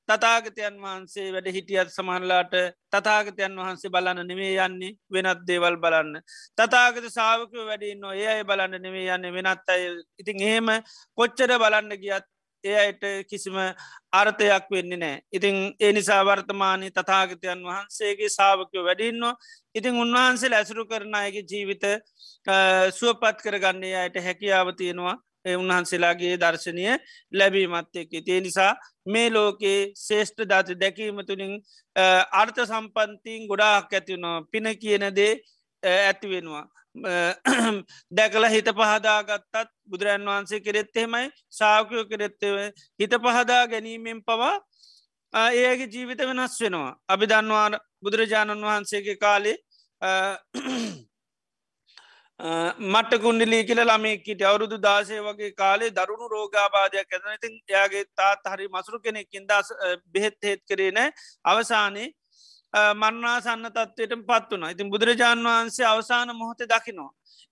[0.08, 2.54] තතාගතයන් වහන්සේ වැඩ හිටියත් සමහල්ලාට
[2.90, 6.20] තතාගතයන් වහන්සේ බලන්න නෙවේ යන්නේ වෙනත් දේවල් බලන්න.
[6.58, 9.88] තතාගත සාාවකව වැඩින්න ඒ අය බලන්න නෙවේ යන්න වෙනත් අය
[10.18, 10.70] ඉතින් එහෙම
[11.18, 12.26] කොච්චර බලන්න ගියත්
[12.64, 13.56] ඒ අයට කිසිම
[14.12, 15.22] අර්ථයක් වෙන්නේ නෑ.
[15.32, 19.34] ඉතිං ඒ නිසා වර්තමානය තතාගතයන් වහන්සේගේ සාාවකයෝ වැඩින්නවා
[19.74, 21.84] ඉතිං උන්වහන්සේ ඇසුරු කරන අයගේ ජීවිත
[22.92, 26.84] සුවපත් කරගන්නේ අයට හැකියාව තියෙනවා උන්වහන්සේලාගේ දර්ශනය
[27.32, 28.12] ලැබීමත් එක්ක.
[28.26, 28.72] තිය නිසා
[29.06, 31.54] මේ ලෝකයේ ශේෂ්ඨ ධාතු දැකීම තුළින්
[32.32, 35.32] අර්ථ සම්පන්තිීන් ගොඩාක් ඇතිවුණවා පින කියනදේ
[35.82, 36.66] ඇතිවෙනවා.
[38.12, 42.56] දැකල හිත පහදාගත්තත් බුදුරන් වහන්සේ කෙරෙත් එහෙමයි සාකයෝ කෙරෙත්තව
[43.00, 44.54] හිත පහදා ගැනීමෙන් පවා
[45.34, 46.92] ඒගේ ජීවිත වෙනස් වෙනවා.
[47.08, 49.56] අපි දන්වාන බුදුරජාණන් වහන්සේගේ කාලේ
[52.42, 58.66] මට කුන්ඩිලී කියල ළමෙක්කිට අවුරුදු දාසය වගේ කාලේ දරුණු රෝගාබාධයක් ඇතන ඉතින් එයාගේ තාත් හරි
[58.68, 59.70] මසුරු කෙනෙක්කින් දස්
[60.08, 61.12] බෙහෙත් හෙත් කරේ නෑ
[61.44, 62.08] අවසානයේ
[62.94, 67.10] මන්නා සන්න තත්වයට පත් වුණ ඉතින් බුදුරජාණන් වහන්සේ අවසාන මොහොත දකිනවා.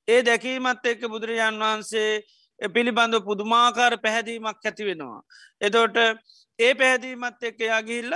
[0.09, 2.23] ඒ දැකීමත් එක්ක බුදුරජාණන් වහන්සේ
[2.61, 5.23] පිළිබඳව පුදුමාකාර පැහැදීමක් ඇති වෙනවා.
[5.61, 5.97] එතෝට
[6.59, 8.15] ඒ පැහැදීමත් එක්ක යා ගිහිල්ල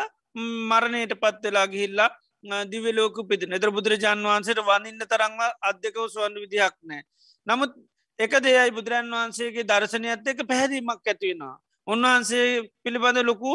[0.68, 2.10] මරණයට පත්වෙලා ගිහිල්ලා
[2.66, 7.02] දිවලෝක පිති එතර බුදුරජාන් වහන්සේට වනින්න තරංව අධ්‍යකව සුවන් විදිහක් නෑ.
[7.46, 7.72] නමුත්
[8.18, 11.56] එක දෙයයි බුදුරන් වහන්සේගේ දර්ශනයත් එක පැහැදීමක් ඇතිවෙනවා.
[11.86, 13.52] උන්වහන්සේ පිළිබඳ ලොකු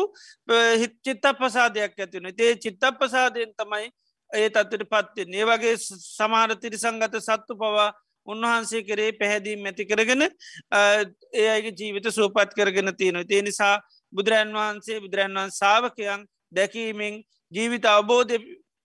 [0.75, 3.89] හිත් චිත්ත පසාදයක් ඇතිවන තේ චිත්ත පසාදයෙන් තමයි
[4.31, 7.89] ඒ තත්වට පත්වෙන් ඒ වගේ සමාර තිරිසංගත සත්තු පවා
[8.27, 13.75] උන්වහන්සේ කරේ පැහැදීම් ඇති කරගෙන ඒ අගේ ජීවිත සූපත් කරගෙන තියෙනවා තිය නිසා
[14.13, 17.21] බුදුරන් වහන්සේ බුදුරන් වහන් සාාවකයන් දැකීමෙන්
[17.51, 18.35] ජීවිත අවබෝධ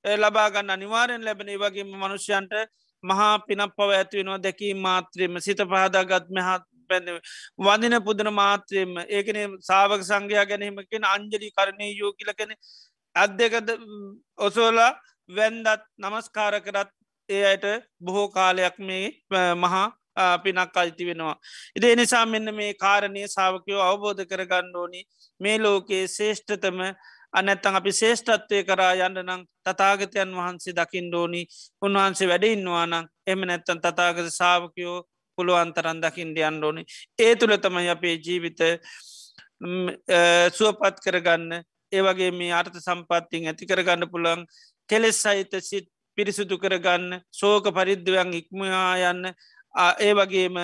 [0.05, 2.55] ලබාගන්න අනිවාරෙන් ලැබෙන වගේ මනුෂ්‍යන්ට
[3.05, 7.09] මහා පිනක් පව ඇතිවෙනවා දැකී මාත්‍රයම සිත පහදාගත්ම හත් පැඳ
[7.59, 12.55] වදින පුදන මාත්‍රයම ඒකන සාවක සංඝයා ගැනීමකෙන අංජලි කරණය යෝ කියලකෙන
[13.17, 13.69] අත්දකද
[14.39, 14.93] ඔසෝලා
[15.31, 16.91] වැන්දත් නමස්කාර කරත්
[17.29, 17.67] ඒ අයට
[18.01, 19.05] බොහෝ කාලයක් මේ
[19.57, 19.87] මහා
[20.39, 21.37] පිනක් අයිති වෙනවා.
[21.77, 25.01] ඉදේ නිසා මෙන්න මේ කාරණය සාාවකයෝ අවබෝධ කරගන්න ඕනි.
[25.41, 26.79] මේ ලෝකයේ ශේෂ්ඨතම
[27.35, 31.43] අනැත්තන් අපි ශේෂ්ඨත්වය කරා යන්න නං තතාගතයන් වහන්සේ දකිින් ඩෝනි
[31.83, 34.99] උන්වහන්සේ වැඩඉන්නවා නං එම නැත්තන් තතාගත සාාවකයෝ
[35.39, 36.83] පුළුවන්තරන් දකිින්ට අන්ඩෝනි
[37.19, 38.61] ඒ තුළ තමයි අපේ ජීවිත
[40.53, 41.65] සුවපත් කරගන්න.
[41.93, 44.47] ඒවගේ මේ අර්ථ සම්පත්තිං ඇති කරගන්න පුළන්
[44.91, 45.87] කෙලෙස් සහිත සිත්
[46.19, 49.31] පිරිසුදු කරගන්න සෝක පරිද්ධවයන් ඉක්මයා යන්න
[49.99, 50.57] ඒ වගේම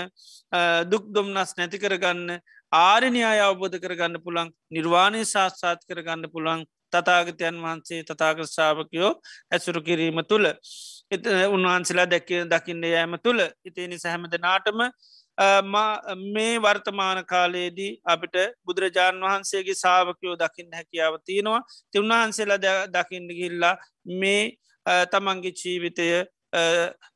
[0.90, 2.40] දුක් දුම්නස් නැති කරගන්න
[2.72, 9.12] ආරණයාය අවබෝධ කරගන්න පුළන් නිර්වාණය ශාස්සාත් කරගන්න පුළන් තතාගතයන් වහන්සේ තතාග ශාවකයෝ
[9.50, 10.46] ඇසුරු කිරීම තුළ.
[11.10, 13.40] එත උන්වහන්සලා දැක දකින්න යෑම තුළ.
[13.64, 14.80] ඉතිනි සැහැමද නාටම
[16.28, 21.62] මේ වර්තමාන කාලයේදී අපිට බුදුරජාණන් වහන්සේගේ සාාවකයෝ දකින්න හැකියාව තියෙනවා.
[21.92, 22.58] තිවුණහන්සේලා
[22.88, 23.74] දකින්න ගිල්ලා
[24.14, 24.42] මේ
[25.12, 26.06] තමන්ගේ ජීවිතය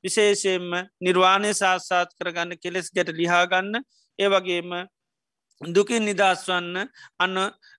[0.04, 3.72] විශේෂයෙන්ම නිර්වාණය සාස්සාත් කරගන්න කෙලෙස් ගැට ලිහාගන්න.
[4.18, 4.70] ඒ වගේම
[5.60, 6.88] දුකින් නිදස්වන්න
[7.18, 7.36] අන්න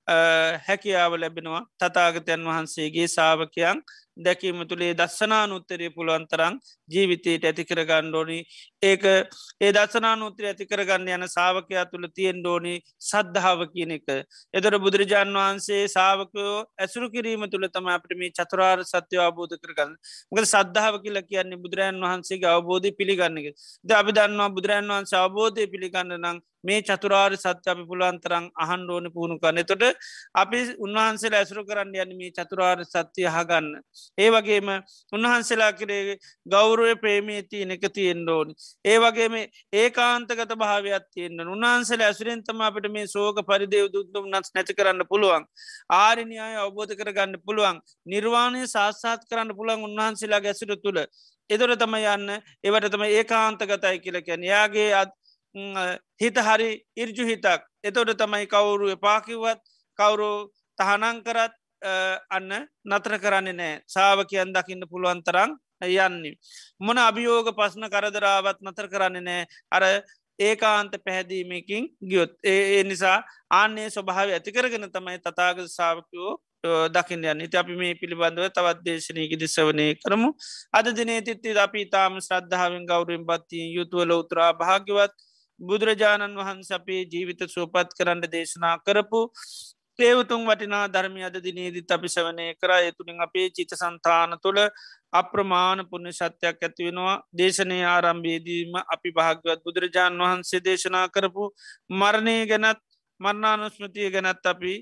[0.07, 1.65] හැකියාව ලැබෙනවා.
[1.79, 3.81] තතාගතයන් වහන්සේගේ සාාවකයන්
[4.17, 8.37] දැකීම තුළේ දස්සනානුත්තරය පුළුවන්තරං ජීවිතයට ඇතිකර ගණ්ඩෝනි
[8.81, 9.03] ඒක
[9.61, 14.07] ඒ දසනානුත්‍රය ඇතිකරගන්න යන සාාවකයා තුළ තියෙන් ඩෝනි සද්ධාව කියන එක.
[14.53, 19.93] එතොට බුදුරජාණන් වහන්සේ සාාවකයෝ ඇසුරු කිරීම තුළ තම අපට මේ චතුරාර් සත්‍යය අවබෝධ කරගන්න.
[20.31, 23.47] මක සද්ධාව කියල කියන්නේ බුදුරජන් වහන්සේගේ අවබෝධය පිළිගන්නක
[23.83, 29.07] ද අපි දන්නවා බුදුරජන් වහන්ස අවබෝධය පිළිගන්න නම් මේ චතුරාර් සත්‍ය අපි පුළුවන්තරං අහන් ඕන
[29.11, 29.83] පුුණු කන්න තොට
[30.35, 33.67] අපි උන්වහන්සේ ඇසුරු කරන්න යන මේ චතුරාර් සත්‍යය හගන්න
[34.17, 34.71] ඒ වගේම
[35.13, 38.55] උන්වහන්සේලා කරේ ගෞරුව ප්‍රේමී තියන එක තියෙන් ඕනි.
[38.85, 39.35] ඒ වගේම
[39.73, 45.45] ඒ කාන්තගත භාවයක් තියන්න උන්හන්සල ඇසුරෙන්තම අපට මේ සෝක පරිදේව දුත්තුම් නස් නැති කරන්න පුළුවන්.
[45.91, 47.79] ආරිනියාය අවබෝධ කරගන්න පුළුවන්.
[48.05, 51.01] නිර්වාණය සාස්සාත් කරන්න පුළන් උන්වහන්සේලා ගැසුර තුළ.
[51.49, 52.31] එදොර තම යන්න
[52.63, 55.11] ඒවට තම ඒ කාන්තගතයි කියලකැන යාගේ අත්
[56.17, 59.61] හිත හරි ඉර්ජු හිතක් එතොට තමයි කවුරු එපාකිවත්
[59.97, 60.31] කවුරු
[60.77, 61.53] තහනං කරත්
[62.29, 62.51] අන්න
[62.85, 66.35] නතර කරන්නේ නෑ සාාවකයන් දකින්න පුළුවන් තරං යන්නේ.
[66.79, 69.83] මොන අභියෝග පස්න කරදරාවත් නතර කරන්නේ නෑ අර
[70.39, 72.33] ඒකාන්ත පැහැදීමකින් ගියොත්.
[72.43, 76.33] ඒ නිසා ආන්නේ ස්වභාව ඇතිකරගෙන තමයි තතාග සාාවකයෝ
[76.89, 77.41] දකින්න යන්න.
[77.41, 80.33] ඉති අපි මේ පිළිබඳව තවත් දේශනයකි දිසවනය කරමු.
[80.73, 85.15] අද දිනේ තිත්ති අපි තාම ශ්‍රද්ධාවෙන් ගෞරුවෙන් බත්තිී යුතුවල උතුරා භාග්‍යවත්
[85.59, 89.21] බුදුරජාණන් වහන්ස අපේ ජීවිත සුවපත් කරන්න දේශනා කරපු
[89.99, 92.71] ඒවතුන් වටිනා ධර්මය අද දිනේදිත් අපි සවනය කර.
[92.81, 94.59] එතුළින් අපේ චිත සන්තාන තුළ
[95.13, 101.43] අප්‍රමාණ පුුණ ශත්‍යයක් ඇතිවෙනවා දේශනය ආරම්භේදීම අපි භාග්‍යවත් බුදුරජාණන් වහන්සේ දේශනා කරපු
[101.91, 102.81] මරණය ගැනත්
[103.19, 104.73] මරණානුස්මතිය ගැනත් අපි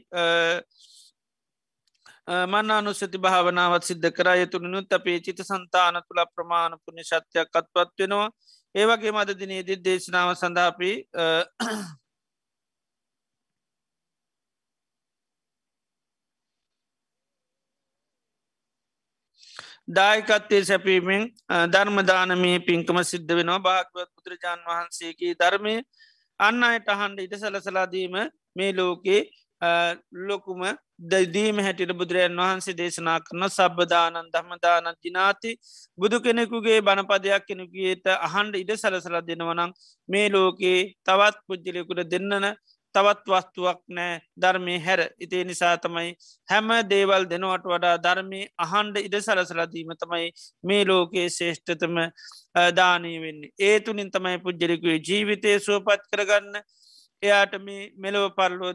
[2.47, 4.27] මන්නානුස්සති භාවනාවත් සිද්ධ කර.
[4.37, 8.29] යතුළනුත් අපේ චිත සන්තාන තුළ ප්‍රමාණ පුුණ ශත්‍යයක් අත්පත් වෙනවා.
[8.75, 10.91] ඒවගේ මද දිනේදි දේශනාව සඳාපි
[19.87, 21.29] දායකත්තේ සැපීමෙන්
[21.69, 23.59] ධර්මදානමේ පින්කම සිද්ධ වෙනවා.
[23.59, 25.75] භාගවත් බුදුරජාණන් වහන්සේගේ ධර්මය
[26.39, 28.15] අන්න අයට අහන්ඩ ඉට සලසලාදීම
[28.55, 29.21] මේ ලෝකේ
[30.21, 30.61] ලොකුම
[31.03, 35.51] දදීම හැටිට බුදුරජන් වහන්සේ දේශනා කරන සබ්බදානන් දහමදානන් දිනාති
[35.97, 39.73] බුදු කෙනෙකුගේ බණපදයක් කෙනෙකුගේට අහන්ඩ ඉඩ සලසල දෙනවනං
[40.09, 42.47] මේ ලෝකයේ තවත් පුද්ජලයකුට දෙන්නන
[42.95, 45.01] තවත් වස්තුවක් නෑ ධර්මය හැර.
[45.19, 46.09] ඉතිේ නිසා තමයි
[46.49, 50.29] හැම දේවල් දෙනවට වඩා ධර්මය අහන්ඩ ඉඩ සලසලදීම තමයි
[50.63, 51.97] මේ ලෝකයේ ශේෂ්ඨතම
[52.75, 53.51] දානී වෙන්නේ.
[53.59, 56.63] ඒ තුළින් තමයි පුද්ජලිකුවේ ජීවිතය සුවපත් කරගන්න.
[57.23, 58.73] එයාට මේ මෙලොව පරලෝ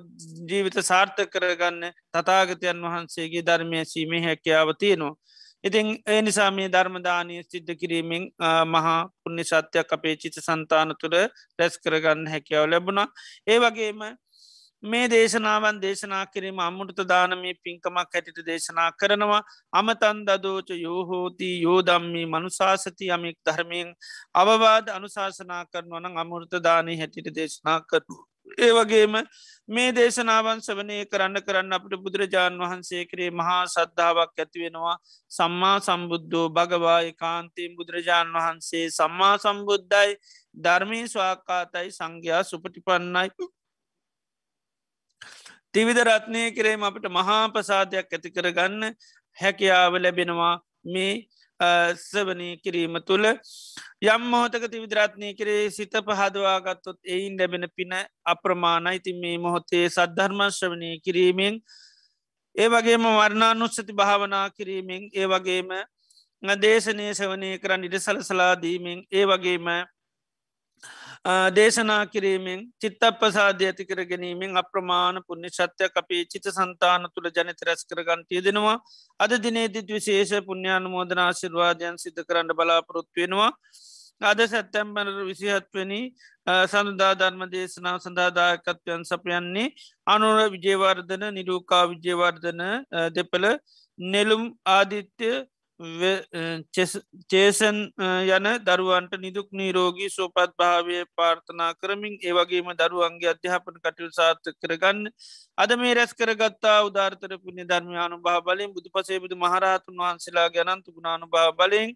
[0.50, 5.16] ජීවිත සාර්ථ කරගන්න තතාගතයන් වහන්සේගේ ධර්මය සීමේ හැකියාව තියෙනවා.
[5.64, 8.24] ඉතින් ඒ නිසා මේ ධර්මදානය සිද්ධ කිරීමෙන්
[8.66, 11.16] මහා පුුණ්‍ය සත්‍යයක් අපේ චිත සන්තාන තුළ
[11.58, 13.08] රැස් කරගන්න හැකියාව ලැබුණා.
[13.46, 14.00] ඒ වගේම
[14.82, 19.42] මේ දේශනාවන් දේශනා කිරීම අම්මුට දානමී පින්කමක් හැටිට දේශනා කරනවා
[19.72, 23.90] අමතන් දදෝච යෝහෝති යෝදම්මී මනුසාසති යමික් ධර්මයෙන්
[24.34, 28.18] අවවාද අනුශාසනා කරනවන අමුෘත දානී හැටිට දේශනා කරනු.
[28.58, 29.14] ඒ වගේම
[29.68, 34.94] මේ දේශනාවන් සවනය කරන්න කරන්න අපට බුදුරජාණන් වහන්සේ කරේ මහා සද්ධාවක් ඇතිවෙනවා
[35.30, 40.16] සම්මා සම්බුද්ධෝ භගවාය කාන්තීම් බුදුරජාණන් වහන්සේ සම්මා සම්බුද්ධයි
[40.56, 43.28] ධර්මී ස්වාකාතයි සංඝයා සුපටිපන්නයි.
[45.70, 48.82] තිවිධ රත්නය කරේම අපට මහා ප්‍රසාධයක් ඇති කරගන්න
[49.38, 50.54] හැකියාව ලැබෙනවා.
[50.86, 51.12] මේ
[51.60, 53.26] සවනී කිරීම තුළ
[54.04, 57.92] යම් මොහොතක තිවිදරත්නය කරේ සිත පහදවාගත්තොත් එයින් ලැබෙන පින
[58.24, 61.60] අප්‍රමාණයිති මේ මොහොතේ සද්ධර්මශ්‍රවනය කිරීමෙන්
[62.56, 65.70] ඒ වගේම වර්ණානුස්සති භාවනා කිරීමෙන් ඒ වගේම
[66.42, 69.66] දේශනය සවනය කරන්න ඉඩ සලසලාදීමෙන් ඒ වගේම
[71.50, 77.60] දේශනා කිරීමෙන් චිත්ත පසාධ ඇති කර ගැනීමෙන් අප්‍රමාණ පුුණ්‍ය ශත්‍යයක් අපේ චිත සන්තාන තුළ ජනත
[77.62, 78.76] රැස් කරගන්ටය දෙනවා
[79.20, 83.50] අද දිනේදිත් විශේෂ පුුණ්‍යාන මෝදනාශිර්වාදයන් සිත කරන්න බලාපොරොත්වෙනවා
[84.22, 86.00] අද සැත්තැම්බර විසිහත්වනි
[86.66, 89.68] සඳදා ධර්ම දේශනාව සඳහාදායකත්වයන් සපයන්නේ
[90.06, 92.64] අනුර විජේවර්ධන නිරූකා විජේවර්ධන
[93.12, 93.46] දෙපළ
[93.98, 95.30] නෙළුම් ආදිත්‍ය
[97.28, 97.76] චේසන්
[98.28, 105.06] යන දරුවන්ට නිදුක් නීරෝගී සෝපත් භාවය පාර්ථනා කරමින් ඒවගේම දරුවන්ගේ අධ්‍යාපන කටයුතු සාර්ථ කරගන්න.
[105.56, 111.26] අද මේ රැස් කරගත්තා උදාර්තර පුුණි ධර්මයානු භා බලින් බුදු පසේබුදු මහරහතුන් වහන්සේලා ගැනන්තු ගුණානු
[111.28, 111.94] භා බලින්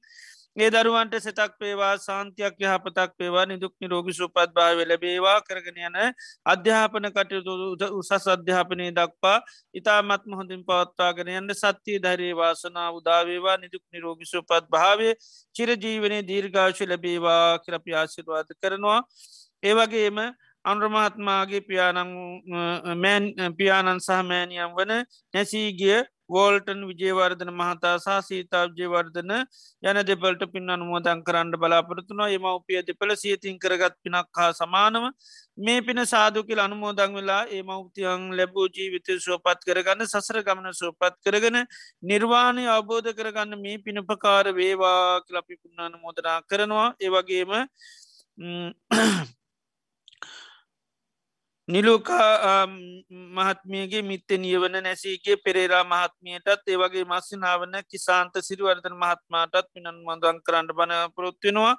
[0.56, 5.96] ඒ දරුවන්ට සෙතක් පේවා සාන්තියක් යහපතක් පේවා නිදුක් නිරෝගි සුපත් භාව ලැබේවා කරගෙන යන
[6.46, 7.54] අධ්‍යාපන කටයුතු
[7.92, 9.38] උසස් අධ්‍යාපනය දක්වා
[9.74, 15.10] ඉතාමත්ම හොඳින් පවත්වාගෙන යන්න සත්‍යය ධරේ වාසනා උදාවේවා නිදුක් නිරෝගි සුපත් භාවය
[15.54, 19.00] චිරජීවනය දීර්ඝාශ ලැබේවා කරපි ආශිර්වාද කරනවා.
[19.62, 20.18] ඒවගේම
[20.64, 22.10] අන්ුරමහත්මාගේ පියානං
[23.56, 24.92] පියානන් සහමෑනියම් වන
[25.34, 29.32] නැසීගිය වෝල්ටන් විජේවර්ධන මහතා සහ සීතා විජේවර්ධන
[29.82, 35.08] යන දෙපලට පින් අනුමෝදන් කරන්න බලාපොරතුනවා එමවපිය දෙපල සියතින් කරගත් පිනක් හා සමානව
[35.58, 41.58] මේ පින සාදුකිල් අනුමෝදං වෙලා ඒ මෞතියන් ලැබූ ජීවිතය සුවපත් කරගන්න සසර ගමන සුවපත් කරගෙන
[42.04, 46.88] නිර්වාණය අවබෝධ කරගන්න මේ පිනපකාර වේවා කලපි පුුණාන මෝදනා කරනවා.
[47.00, 47.52] ඒවගේම
[51.68, 52.66] නිලෝකා
[53.32, 60.92] මහත්මියගේ මිත්ත නියවන නැසීගේ පෙරේරා මහත්මියටත් ඒවගේ මස්සිනාවන කිසාන්ත සිරිවර්ධන මහත්මාටත් පිනන් මඳුවන් කරන්න බන
[61.14, 61.74] පොරොත්වෙනවා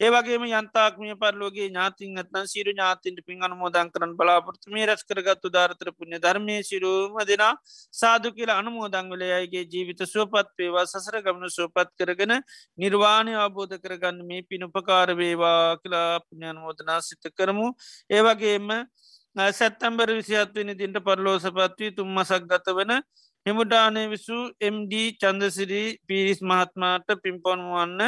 [0.00, 6.18] ඒවගේම යන්තාක්මිය පරලෝගේ ඥාතින් ඇත්න සිරු ඥාතින්ට පින් අනුමෝදන් කරන බලාපොරත්තුමේ රැස් කරගත්තු ධාරතර පුුණ
[6.18, 7.54] ධර්මය සිරුවම දෙනා
[7.94, 12.34] සාදු කියලා අනුමෝදං වලයගේ ජීවිත සුවපත් පේවා සසර ගමන සුවපත් කරගෙන
[12.78, 17.68] නිර්වාණය අවබෝධ කරගන්න මේ පිනුපකාර වේවා කියලා පුුණ්‍යනුමෝදනා සිත කරමු.
[18.10, 18.68] ඒවගේම
[19.38, 22.92] සැත්තම්බර විසිහත්වනි දින්ට පරලෝසපත්වී තුම් මසක් ගත වන
[23.46, 28.00] හිමුඩානය විසු MD චන්දසිරී පිරිස් මහත්මාට පිම්පොන්වන්න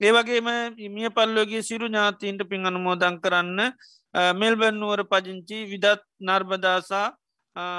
[0.00, 0.48] ඒවගේම
[0.90, 3.60] මිය පල්ලෝගේ සිරු ඥාතීන්ට පින් අනුමෝදං කරන්න
[4.34, 7.06] මෙල්බැන්නුවර පජංචි විදත් නර්බදාසා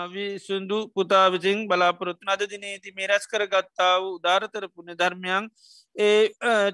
[0.08, 5.50] විසුන්දු පුතා විසින් බලාපොරොත්තු අද දිනේති මේ රැස් කර ගත්තා වූ ධාරතර පුුණ ධර්මයන්
[5.96, 6.30] ඒ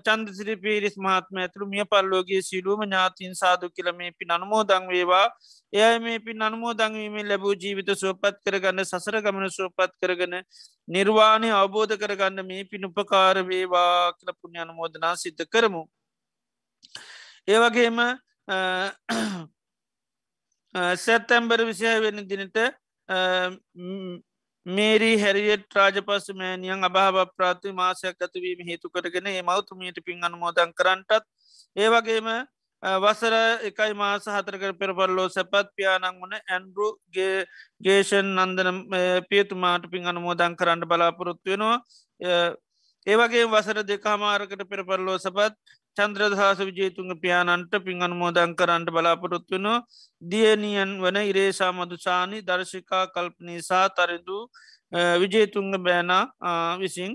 [0.05, 5.27] චන්දසිරි පිරිස් මහත්ම ඇතුළු මිය පල්ලෝගේ සිරුවම ඥාතින් සාදු කියල මේ පින් අනුමෝදං වේවා.
[5.73, 10.33] එය මේ පින් අනුමෝදංවීමේ ලැබූ ජීවිත සුවපත් කරගන්න සසර ගමන සුවපත් කරගන
[10.87, 15.83] නිර්වාණය අවබෝධ කරගන්න මේ පින් උපකාර වේවා කියල පුුණ්‍ය අනුමෝදනා සිද්ධ කරමු.
[17.47, 17.99] ඒවගේම
[20.97, 22.57] සැත්තැම්බර විසිහ වෙන දිනට
[24.65, 31.25] මේරී හැරියට රාජපස මෑනියන් අභාව ප්‍රාති මාසයක් ඇතුවීම හේතු කරගෙන ඒ මෞතුමියට පින් අනුමෝදන් කරන්නටත්
[31.75, 32.29] ඒවගේම
[32.83, 37.45] වසර එකයි මාස හතරක පෙරපල්ලෝ සැපත් පියානං වන ඇන්ඩරුගේ
[37.81, 38.79] ගේෂන් නන්දන
[39.29, 41.77] පියතුමාට පින් අනුමෝදන් කරන්න බලාපොරොත්තු වෙනවා
[43.07, 45.53] ඒවගේ වසර දෙකාමාරකට පෙරපල්ලෝ සපත්
[45.97, 49.83] චන්ද්‍රදහස විජේතුන්ග පියානන්ට පින් අනුමෝදන් කරන්නට බලාපොරොත්වනවා
[50.21, 54.37] දියනියන් වන ඉරේසා මදුසානි දර්ශිකා කල්පනීසා තරිදු
[55.21, 56.11] විජේතුන්ග බෑන
[56.79, 57.13] විසින්.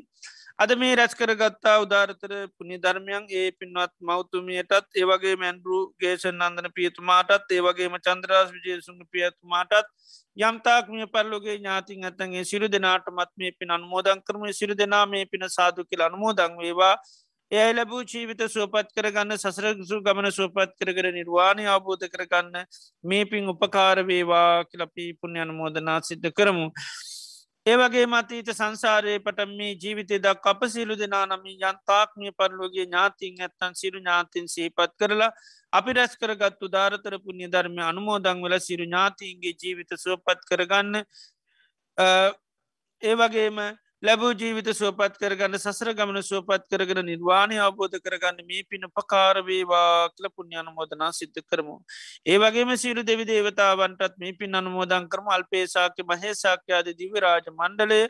[0.58, 3.24] අද මේ රැස් කරගත්තා උදාරතර පුුණි ධර්මයන්.
[3.30, 9.92] ඒ පින්වත් මෞතුමියටත් ඒවගේ මැන්ඩරු ගේෂන් අන්දන පියතුමාටත් ඒවගේම චන්ද්‍රස් විජේසුන්ග පියතුමාටත්
[10.38, 14.42] යම්තාක් මිය පල්ලොගේ ඥාතින් ඇතන්ගේ සිරු දෙනාට මත් මේ පින් අනුමෝදන් කරම.
[14.52, 16.96] සිරු දෙනා මේ පින සාදු කියල අනුමෝදං වේවා.
[17.52, 22.56] එය ලැබූ ජීවිත සුවපත් කරගන්න සසරසු ගමන සුවපත් කරකර නිර්වාණය අවබෝධ කරගන්න
[23.04, 26.66] මේ පින් උපකාරවේවා කියලපී පුුණ්‍ය අනුමෝදනා සිද්ධ කරමු.
[27.66, 33.74] ඒවගේ මතීත සංසාරයේ පට මේ ජීවිතය දක් අප සිලු දෙනා නමි යන්තාක්මිය පරලෝගේ ඥාතින් ඇත්තන්
[33.74, 35.30] සිරු ඥාතින් සීපත් කරලා
[35.72, 41.02] අපි රැස් කරගත්තු ධාරතර පුුණ්‍ය ධර්මය අනුමෝදං වල සිරු ඥාතින්ගේ ජීවිත සුවපත් කරගන්න
[43.02, 43.66] ඒවගේම
[44.02, 50.28] ලැබූ ජීවිත සුවපත් කරගන්න සසර ගමන සුවපත් කරගෙන නිර්වාණය අවබෝධ කරගන්න මේ පින පකාරවේවා කල
[50.28, 51.76] පුුණ්‍ය අනුමෝදනා සිද්ධ කරමු.
[52.26, 58.00] ඒවගේම සිරු දෙවි දේවතාවන්ටත් මේ පින් අනුමෝදන් කරම අල්පේසාක්‍ය මහේසාක්‍යයාද දිවරාජ මණ්ඩලය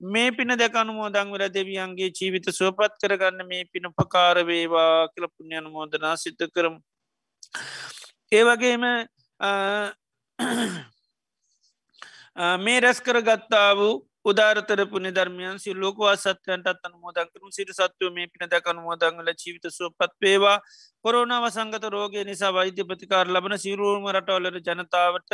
[0.00, 6.16] මේ පින දැක අනුමෝදං වල දෙවියන්ගේ ජීවිත සුවපත් කරගන්න මේ පින පකාරවේවා කල පුුණ්‍ය අනුමෝදනා
[6.16, 6.80] සිද්ධ කරමු.
[8.32, 8.84] ඒවගේම
[12.64, 13.94] මේ රැස් කර ගත්තා වූ
[14.26, 19.66] උදාරතර පුුණ ධර්මයන් සි ලෝකවා සත්‍යයන්ටත් අනුමෝදන් කරු සිට සත්වය මේ පින දැක අනුමෝදංගල ජීවිත
[19.70, 20.56] සුවපත් පේවා
[21.04, 25.30] කොරුණ වසංගත රෝගය නිසා වෛද්‍ය ප්‍රතිකාර ලබන සිරුවම රටවලර ජනතාවට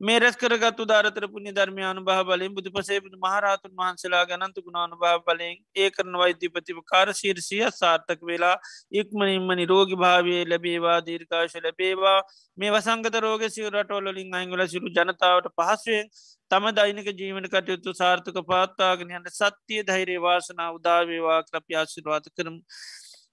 [0.00, 5.20] මේ රැස් කරගත් උදාරතර පුුණි ධර්මයානු භා බලින් බුදු පසේබුදු මහරහතුන් වහන්සලා ගැනන්තු ගුණානු භා
[5.20, 8.56] බලෙන් ඒ කරන වෛද්‍යපතිව කාර ශීර්සිය සාර්ථක වෙලා
[8.94, 12.18] ඉක්මනින්ම නිරෝගි භාවය ලැබේවා දීර්කාශ ලැබේවා
[12.58, 16.12] මේ වසංගත රෝග සිවරටවලින් අංගල සිරු ජනතාවට පහසුවෙන්
[16.50, 22.60] තම දෛනික ජීවන කටයුතු සාර්ථක පාත්තාගෙනයන්ට සත්‍යය ධෛරේ වාසනා උදාවේවා ක්‍රප්‍යාශිරවාත කරම්.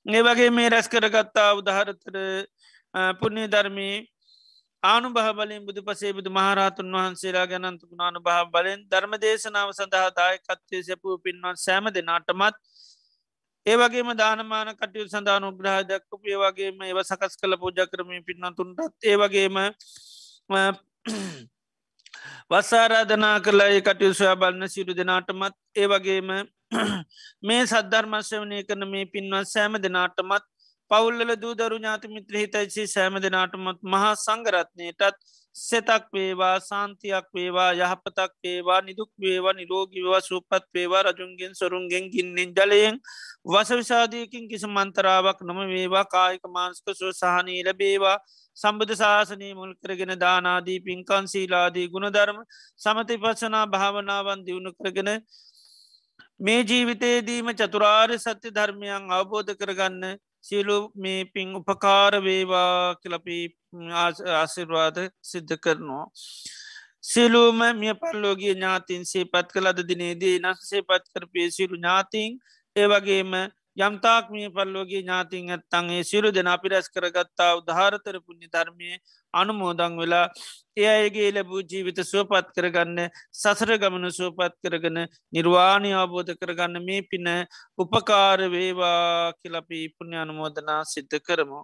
[0.05, 2.17] ඒ වගේ මේ රැස් කරගත්තා උදාහරතර
[3.19, 3.95] පුුණ්‍ය ධර්මී
[4.83, 10.09] ආනු බහ බලින් බුදු පසේ බුදු මහරහතුන් වහන්සේලා ගැනන්තු ගුණානු බහ බලෙන් ධර්ම දේශනාව සඳහා
[10.13, 12.57] දායකත්වය සැපූ පින්වන් සෑම දෙනාටමත්
[13.65, 19.59] ඒවගේම දානමාන කටයු සඳාන උග්‍රහ දක්කපු ඒවගේම ඒව සකස් කළ පූජ කරමී පින්නතුන්ටත් ඒවගේම
[22.51, 26.33] වස්සාරාධනා කලා ඒ කටයු සොයා බලන්න සිරු දෙනාටමත් ඒවගේම
[27.43, 30.52] මේ සද්ධර්මශ්‍යවනය කරන මේ පින්වත් සෑම දෙනාටමත්
[30.93, 35.23] පවුල්ල දූදරු ඥාති මිත්‍ර හිතයිසි සෑම දෙනාටමත් මහා සංගරත්නයටත්
[35.55, 42.97] සෙතක් වේවා සාන්තියක් වේවා යහපතක් වේවා නිදුක් වේවා නිරෝගිවා සූපත් වේවා රජුන්ගෙන් සොරුන්ගෙන් ගින්නෙන් ජලයෙන්
[43.45, 48.17] වසවිසාධයකින් කිසි මන්තරාවක් නොම වේවා කායික මාන්ස්ක සු සහනී ලැබේවා.
[48.57, 52.39] සම්බධ ශාසනී මුල් කරගෙන දානාදී පින්කන් සීලාදී ගුණධර්ම
[52.79, 55.09] සමති පසනා භාවනාවන් දියුණු කරගෙන
[56.39, 60.03] මේ ජීවිතයේදීම චතුරාර්ය සත්‍ය ධර්මයන් අවබෝධ කරගන්න
[60.43, 63.39] සියලු මේ පින් උපකාර වේවා කලපි
[64.35, 66.05] ආසිර්වාද සිද්ධ කරනවා.
[67.03, 72.31] සිලුම මිය පල්ලෝගේ ඥාතින් සේපත් කළද දිනේදී නස සේපත් කරපේ සිරු ඥාතින්
[72.75, 73.31] ඒවගේම
[73.77, 78.89] යම්තාක්මිය පල්ලෝගේ ඥාතින් ඇත්තන්ගේ සිරු දෙන අපි රැස් කරගත්තා උදාහරතර පුුණ්ි ධර්මය
[79.33, 80.27] අනුමෝදං වෙලා
[80.75, 82.99] ඒ අයගේ ලැබූ ජීවිත සුවපත් කරගන්න
[83.33, 84.99] සසර ගමන සුවපත් කරගන
[85.33, 87.29] නිර්වාණය අවබෝධ කරගන්න මේ පින
[87.77, 91.61] උපකාර වේවා කියලපි පුුණ්‍ය අනුමෝදනා සිද්ධ කරමු.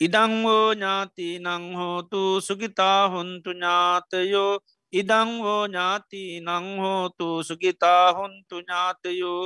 [0.00, 4.52] ඉඩංවෝ ඥාති නංහෝතු සුගිතා හොන්තු ඥාතයෝ
[5.00, 9.42] ඉදංවෝ ඥාති නංහෝතු සුගිතා හොන්තු ඥාතයෝ.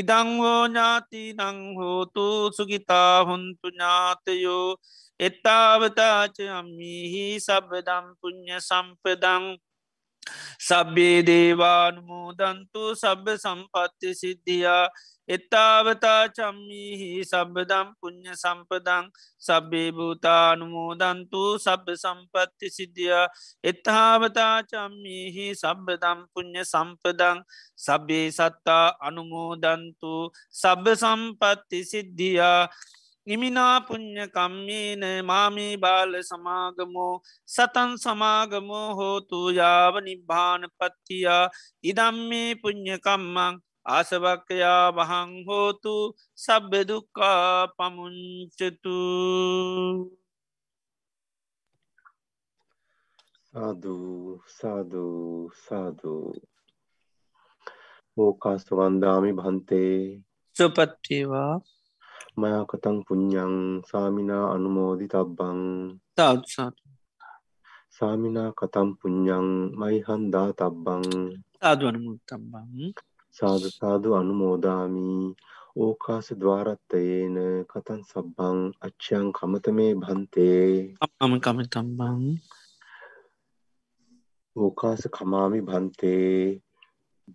[0.00, 2.26] ඉදංවෝ ඥාති නංහෝතු
[2.56, 4.68] සුගිතා හොන්තු ඥාතයෝ.
[5.20, 9.44] එත්තාවතාච අම්මිහි සබදම් පුුණ්්‍ය සම්පදං
[10.60, 14.84] සබ්බේ දේවානුමෝදන්තු සබ්බ සම්පත්ති සිද්ධියා
[15.28, 19.04] එත්තාවතා චම්මිහි සබ්බදම් පුං්ඥ සම්පදං
[19.40, 23.14] සබ්බේ භූතානුමෝදන්තු සබ්බ සම්පත්ති සිද්ධිය
[23.64, 27.38] එත්තාවතා චම්මිහි සබ්බදම් පුං්ඥ සම්පදං
[27.78, 30.14] සබ්බේ සත්තා අනුමෝදන්තු
[30.52, 32.60] සබ්බ සම්පත්ති සිද්ධියා
[33.26, 37.14] ඉමිනා පුං්ඥ කම්මේන මාමී බාල සමාගමෝ
[37.48, 41.44] සතන් සමාගමෝ හෝතු යාව නිබ්භාන පත්තියා
[41.84, 43.54] ඉදම්මේ පුං්ඥකම්මං
[43.86, 45.94] ආසවක්කයා වහං හෝතු
[46.38, 48.98] සබ්බෙදුක්කා පමුංචතු
[53.46, 56.32] සාධූ සාධූ සාධූ
[58.16, 60.22] ඕකාස්ත වන්දාමි භන්තේ.
[60.56, 61.54] සුපත්්‍යවා
[62.40, 63.54] මයකතං පුඤ්ඥං
[63.90, 65.60] සාමිනා අනුමෝදි තබ්බං
[66.16, 66.76] තාත්සාට
[67.92, 69.48] සාමිනා කතම් පුඤ්ඥං
[69.80, 71.08] මයිහන්දා තබ්බං
[71.62, 72.94] ආදුවනමුත් තබ්බං
[73.34, 75.10] සාධ සාධු අනුමෝදාමි.
[75.76, 77.36] ඕකාස ద్వාරත්තයේන
[77.70, 80.72] කතන් සබ්බං අච්චයන් කමතමේ භන්තේ.
[81.20, 82.20] අම කමතම්බං
[84.56, 86.60] ඕකාස කමාමි භන්තේ.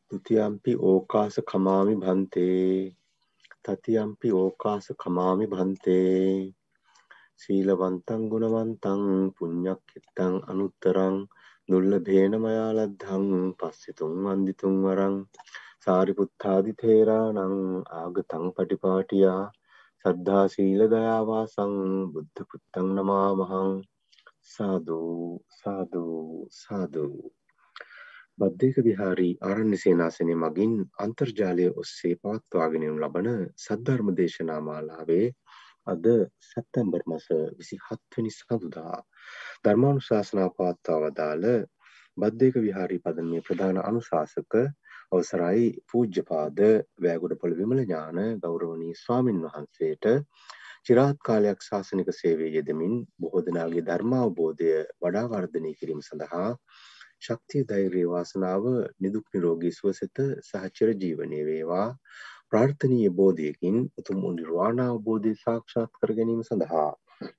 [0.07, 2.93] දුතියම්පි ඕකාස කමාමි භන්තේ
[3.67, 6.53] තතියම්පි ඕකාස කමාමි භන්තේ
[7.41, 9.03] සීලවන්තං ගුණවන්තං
[9.35, 11.17] පුඤ්ඤක්ඛිතං අනුත්තරං
[11.69, 13.25] දුර්ලභේන මයාලද්ධං
[13.59, 15.17] පස්සිතුං වන්දිතුං වරං
[15.83, 17.57] සාරිපුත්තාදි තේරාණං
[17.97, 19.43] ආගතං පටිපාටියා
[20.05, 21.75] සද්ධා සීල දයාවාසං
[22.13, 23.73] බුද්ධ පුත්තං නමාමහං
[24.47, 25.01] සාදු
[25.53, 26.05] සාදු
[26.53, 27.07] සාදු.
[28.37, 35.23] බද්ධයක විහාරී ආරණ්‍ය සේනාසනය මගින් අන්තර්ජාලය ඔස්සේ පවත්වාගෙනනු ලබන සද්ධර්ම දේශනා මාලාවේ
[35.87, 36.05] අද
[36.43, 37.25] සැත්තැම්බර් මස
[37.55, 38.97] විසි හත්වනි සඳුදා
[39.63, 41.47] ධර්මානු ශාසනා පවත්වා වදාළ
[42.17, 44.57] බද්ධයක විහාරී පදමේ ප්‍රධාන අනුශාසක
[45.11, 46.61] අවසරයි පූජ්‍යපාද
[46.99, 50.07] වෑගොඩපොළ විමල ඥාන ගෞරවනී ස්වාමින් වහන්සේට
[50.83, 54.69] චිරාත් කාලයක් ශාසනික සේවයේ යෙදමින් බොහෝ දෙනාගේ ධර්මාවබෝධය
[54.99, 56.51] වඩා වර්ධනය කිරීම සඳහා
[57.21, 58.65] ශක්තිය ධෛර්යය වාසනාව
[58.99, 61.87] නිදුක් නිරෝගී සුවසෙත සහචර ජීවනය වේවා.
[62.49, 66.91] ප්‍රාර්ථනීය බෝධියකින් උතුම් නිර්වාණ අවබෝධය සාක්ෂාත් කර ගැනීම සඳහා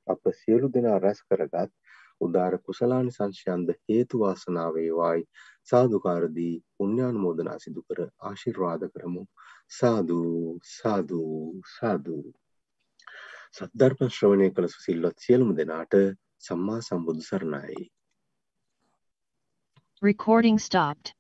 [0.06, 1.72] අප සියලු දෙනා රැස් කරගත්
[2.20, 5.22] උදාර කුසලානි සංශයන්ද හේතු වාසනා වේවායි.
[5.64, 9.22] සාදුකාරදී පුණ්‍යානුමෝදනා සිදු කර ආශිර්වාද කරමු.
[9.70, 10.20] සාදු
[10.70, 11.22] සාදු
[11.70, 12.18] සාදු.
[13.56, 15.94] සද්ධර්ම ශ්‍රවණය කළ සුසිල්වත් සියලුම දෙනාට
[16.40, 17.78] සම්මා සම්බුදු සරණයි.
[20.00, 21.12] Recording stopped.